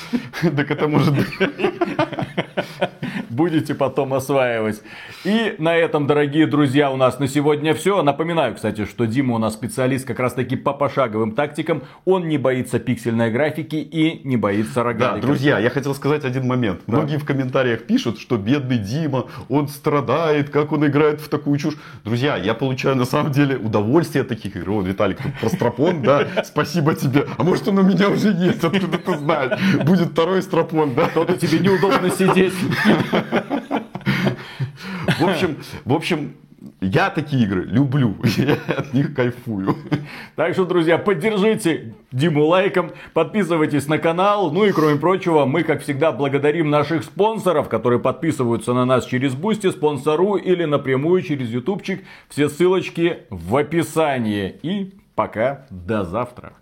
Так 0.55 0.71
это 0.71 0.88
может 0.88 1.15
быть. 1.15 1.27
Будете 3.29 3.75
потом 3.75 4.13
осваивать. 4.13 4.81
И 5.25 5.55
на 5.58 5.75
этом, 5.75 6.08
дорогие 6.08 6.47
друзья, 6.47 6.89
у 6.89 6.95
нас 6.95 7.19
на 7.19 7.27
сегодня 7.27 7.73
все. 7.73 8.01
Напоминаю, 8.01 8.55
кстати, 8.55 8.86
что 8.86 9.05
Дима 9.05 9.36
у 9.36 9.38
нас 9.38 9.53
специалист 9.53 10.05
как 10.05 10.19
раз 10.19 10.34
таки 10.34 10.55
по 10.55 10.73
пошаговым 10.73 11.34
тактикам. 11.34 11.84
Он 12.05 12.29
не 12.29 12.38
боится 12.38 12.79
пиксельной 12.79 13.31
графики 13.31 13.75
и 13.75 14.25
не 14.25 14.38
боится 14.38 14.84
рогаликов. 14.84 15.21
Да, 15.21 15.27
друзья, 15.27 15.60
я 15.60 15.69
хотел 15.69 15.93
сказать 15.95 16.23
один 16.23 16.47
момент. 16.47 16.81
Да. 16.88 16.97
Многие 16.97 17.17
в 17.17 17.25
комментариях 17.25 17.84
пишут, 17.86 18.19
что 18.19 18.38
бедный 18.38 18.77
Дима, 18.77 19.25
он 19.49 19.67
страдает, 19.67 20.49
как 20.49 20.71
он 20.71 20.86
играет 20.86 21.19
в 21.19 21.27
такую 21.27 21.58
чушь. 21.58 21.75
Друзья, 22.05 22.38
я 22.38 22.53
получаю 22.53 22.95
на 22.95 23.05
самом 23.05 23.31
деле 23.31 23.58
удовольствие 23.58 24.21
от 24.21 24.29
таких 24.29 24.55
игр. 24.55 24.71
Вот, 24.71 24.86
Виталик, 24.86 25.21
тут 25.21 25.34
про 25.41 25.49
стропон, 25.49 26.01
да, 26.01 26.25
спасибо 26.45 26.95
тебе. 26.95 27.25
А 27.38 27.43
может 27.43 27.67
он 27.67 27.79
у 27.79 27.84
меня 27.84 28.10
уже 28.10 28.29
есть, 28.29 28.63
откуда 28.63 28.97
ты 28.97 29.17
знаешь 29.17 29.60
будет 29.86 30.10
второй 30.10 30.41
стропон, 30.41 30.93
да? 30.95 31.08
То-то 31.08 31.38
тебе 31.38 31.60
неудобно 31.60 32.10
сидеть. 32.10 32.54
В 35.19 35.24
общем, 35.24 35.58
в 35.86 35.93
общем, 35.93 36.36
я 36.82 37.10
такие 37.10 37.43
игры 37.43 37.63
люблю, 37.63 38.15
я 38.38 38.58
от 38.67 38.93
них 38.93 39.13
кайфую. 39.13 39.76
Так 40.36 40.54
что, 40.54 40.65
друзья, 40.65 40.98
поддержите 40.98 41.93
Диму 42.12 42.45
лайком, 42.45 42.91
подписывайтесь 43.13 43.88
на 43.88 43.98
канал. 43.98 44.52
Ну 44.52 44.65
и 44.65 44.71
кроме 44.71 44.98
прочего, 44.98 45.45
мы, 45.45 45.63
как 45.63 45.82
всегда, 45.82 46.12
благодарим 46.12 46.69
наших 46.69 47.04
спонсоров, 47.04 47.69
которые 47.69 48.00
подписываются 48.00 48.74
на 48.74 48.86
нас 48.86 49.06
через 49.06 49.34
Boosty, 49.36 49.69
Sponsr 49.71 50.36
или 50.36 50.65
напрямую 50.65 51.21
через 51.21 51.50
ютубчик. 51.50 52.04
Все 52.30 52.50
ссылочки 52.50 53.19
в 53.30 53.56
описании. 53.56 54.56
И 54.62 54.93
пока, 55.15 55.65
до 55.69 56.04
завтра. 56.04 56.54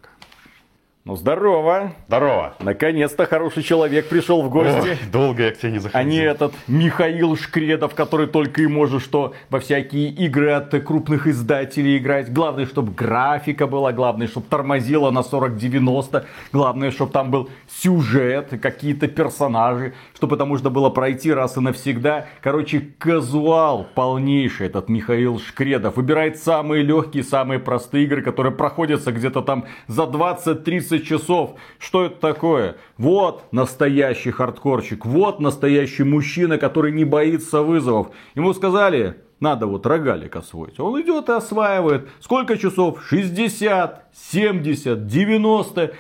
Ну, 1.06 1.18
здорово. 1.18 1.92
Здорово. 2.08 2.54
Наконец-то 2.62 3.26
хороший 3.26 3.62
человек 3.62 4.08
пришел 4.08 4.42
в 4.42 4.50
гости. 4.50 4.92
Ой, 4.92 4.98
долго 5.12 5.44
я 5.44 5.52
к 5.52 5.58
тебе 5.58 5.74
не 5.74 5.80
заходил. 5.80 6.00
А 6.00 6.10
не 6.10 6.20
этот 6.20 6.54
Михаил 6.68 7.36
Шкредов, 7.36 7.94
который 7.94 8.28
только 8.28 8.62
и 8.62 8.68
может 8.68 9.04
что 9.04 9.34
во 9.50 9.60
всякие 9.60 10.08
игры 10.08 10.52
от 10.52 10.70
крупных 10.86 11.28
издателей 11.28 11.98
играть. 11.98 12.32
Главное, 12.32 12.66
чтобы 12.66 12.94
графика 12.94 13.68
была, 13.68 13.92
главное, 13.92 14.30
чтобы 14.30 14.46
тормозила 14.50 15.12
на 15.12 15.20
40-90. 15.20 16.24
Главное, 16.54 16.90
чтобы 16.92 17.12
там 17.12 17.32
был 17.32 17.50
сюжет, 17.68 18.58
какие-то 18.62 19.10
персонажи, 19.10 19.94
чтобы 20.16 20.38
это 20.38 20.46
можно 20.46 20.70
было 20.70 20.90
пройти 20.90 21.34
раз 21.34 21.58
и 21.58 21.60
навсегда. 21.60 22.28
Короче, 22.40 22.80
казуал 22.98 23.88
полнейший 23.94 24.68
этот 24.68 24.88
Михаил 24.88 25.38
Шкредов. 25.38 25.98
Выбирает 25.98 26.38
самые 26.38 26.82
легкие, 26.82 27.24
самые 27.24 27.60
простые 27.60 28.06
игры, 28.06 28.22
которые 28.22 28.54
проходятся 28.54 29.12
где-то 29.12 29.42
там 29.42 29.66
за 29.88 30.04
20-30 30.04 30.93
30 30.94 31.08
часов. 31.08 31.56
Что 31.80 32.06
это 32.06 32.16
такое? 32.16 32.76
Вот 32.98 33.52
настоящий 33.52 34.32
хардкорчик. 34.32 35.06
Вот 35.06 35.40
настоящий 35.40 36.04
мужчина, 36.04 36.58
который 36.58 36.92
не 36.92 37.06
боится 37.06 37.62
вызовов. 37.62 38.08
Ему 38.36 38.54
сказали, 38.54 39.18
надо 39.40 39.66
вот 39.66 39.86
рогалик 39.86 40.36
освоить. 40.36 40.80
Он 40.80 41.02
идет 41.02 41.30
и 41.30 41.32
осваивает. 41.32 42.10
Сколько 42.20 42.58
часов? 42.58 43.04
60, 43.08 44.06
70, 44.14 45.08
90. 45.08 45.94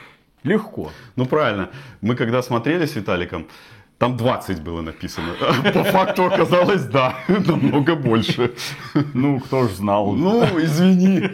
Легко. 0.43 0.91
Ну 1.15 1.25
правильно. 1.25 1.69
Мы 2.01 2.15
когда 2.15 2.41
смотрели 2.41 2.85
с 2.85 2.95
Виталиком, 2.95 3.47
Там 4.03 4.17
20 4.17 4.63
было 4.63 4.81
написано. 4.81 5.27
По 5.73 5.83
факту 5.85 6.25
оказалось, 6.25 6.83
да, 6.83 7.15
намного 7.29 7.95
больше. 7.95 8.51
Ну, 9.13 9.39
кто 9.39 9.67
ж 9.69 9.71
знал. 9.71 10.11
Ну, 10.11 10.43
извини. 10.59 11.29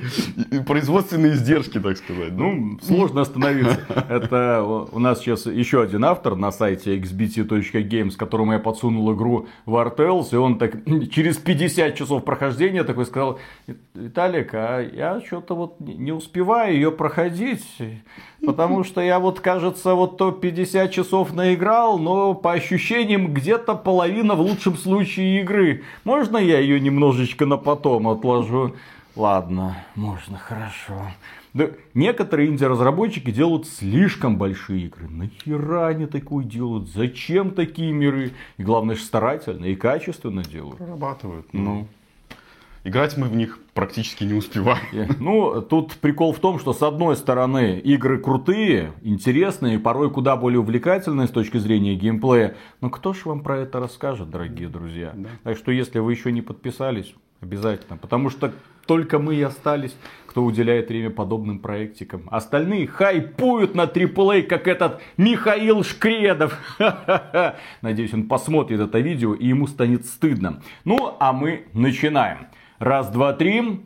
Производственные 0.67 1.31
издержки, 1.31 1.79
так 1.79 1.97
сказать. 1.97 2.31
Ну, 2.33 2.77
сложно 2.83 3.21
остановиться. 3.21 3.79
Это 4.07 4.61
у 4.91 4.99
нас 4.99 5.19
сейчас 5.19 5.47
еще 5.47 5.81
один 5.81 6.05
автор 6.05 6.35
на 6.35 6.51
сайте 6.51 6.95
xbt.games, 6.95 8.15
которому 8.15 8.53
я 8.53 8.59
подсунул 8.59 9.11
игру 9.15 9.47
War 9.65 9.95
Tales, 9.95 10.27
и 10.31 10.35
он 10.35 10.59
так 10.59 10.75
через 11.09 11.37
50 11.37 11.95
часов 11.95 12.23
прохождения 12.23 12.83
такой 12.83 13.05
сказал, 13.07 13.39
Виталик, 13.95 14.53
а 14.53 14.79
я 14.81 15.21
что-то 15.25 15.55
вот 15.55 15.79
не 15.79 16.11
успеваю 16.11 16.75
ее 16.75 16.91
проходить, 16.91 17.65
потому 18.45 18.83
что 18.85 19.01
я 19.01 19.19
вот, 19.19 19.39
кажется, 19.39 19.93
вот 19.93 20.17
то 20.17 20.31
50 20.31 20.91
часов 20.91 21.33
наиграл, 21.33 21.99
но 21.99 22.33
по 22.33 22.53
ощущениям 22.53 23.33
где-то 23.33 23.75
половина 23.75 24.35
в 24.35 24.41
лучшем 24.41 24.77
случае 24.77 25.41
игры. 25.41 25.83
Можно 26.03 26.37
я 26.37 26.59
ее 26.59 26.79
немножечко 26.79 27.45
на 27.45 27.57
потом 27.57 28.07
отложу? 28.07 28.73
Ладно, 29.15 29.75
можно, 29.95 30.37
хорошо. 30.37 30.95
Да, 31.53 31.69
некоторые 31.93 32.49
инди-разработчики 32.49 33.31
делают 33.31 33.67
слишком 33.67 34.37
большие 34.37 34.85
игры. 34.85 35.09
Нахера 35.09 35.87
они 35.87 36.05
такое 36.05 36.45
делают? 36.45 36.89
Зачем 36.89 37.51
такие 37.51 37.91
миры? 37.91 38.31
И 38.57 38.63
главное, 38.63 38.95
старательно 38.95 39.65
и 39.65 39.75
качественно 39.75 40.43
делают. 40.43 40.77
Прорабатывают. 40.77 41.47
Ну. 41.51 41.87
Играть 42.89 43.17
мы 43.17 43.27
в 43.27 43.35
них 43.35 43.59
практически 43.75 44.23
не 44.23 44.33
успеваем. 44.33 45.15
Ну, 45.19 45.61
тут 45.61 45.93
прикол 45.93 46.33
в 46.33 46.39
том, 46.39 46.57
что 46.57 46.73
с 46.73 46.81
одной 46.81 47.15
стороны 47.15 47.77
игры 47.77 48.17
крутые, 48.17 48.93
интересные, 49.03 49.77
порой 49.77 50.09
куда 50.09 50.35
более 50.35 50.59
увлекательные 50.59 51.27
с 51.27 51.29
точки 51.29 51.57
зрения 51.59 51.93
геймплея. 51.93 52.55
Но 52.81 52.89
кто 52.89 53.13
же 53.13 53.21
вам 53.25 53.41
про 53.41 53.59
это 53.59 53.79
расскажет, 53.79 54.31
дорогие 54.31 54.69
друзья? 54.69 55.13
Да. 55.15 55.29
Так 55.43 55.57
что, 55.57 55.71
если 55.71 55.99
вы 55.99 56.13
еще 56.13 56.31
не 56.31 56.41
подписались, 56.41 57.13
обязательно. 57.41 57.95
Потому 57.97 58.31
что 58.31 58.51
только 58.87 59.19
мы 59.19 59.35
и 59.35 59.41
остались, 59.43 59.95
кто 60.25 60.43
уделяет 60.43 60.89
время 60.89 61.11
подобным 61.11 61.59
проектикам. 61.59 62.23
Остальные 62.31 62.87
хайпуют 62.87 63.75
на 63.75 63.83
AAA, 63.83 64.41
как 64.41 64.67
этот 64.67 64.99
Михаил 65.15 65.83
Шкредов. 65.83 66.57
Надеюсь, 67.83 68.15
он 68.15 68.27
посмотрит 68.27 68.79
это 68.79 68.97
видео 68.97 69.35
и 69.35 69.45
ему 69.45 69.67
станет 69.67 70.07
стыдно. 70.07 70.63
Ну, 70.85 71.15
а 71.19 71.33
мы 71.33 71.67
начинаем. 71.73 72.47
Раз, 72.79 73.09
два, 73.09 73.33
три. 73.33 73.81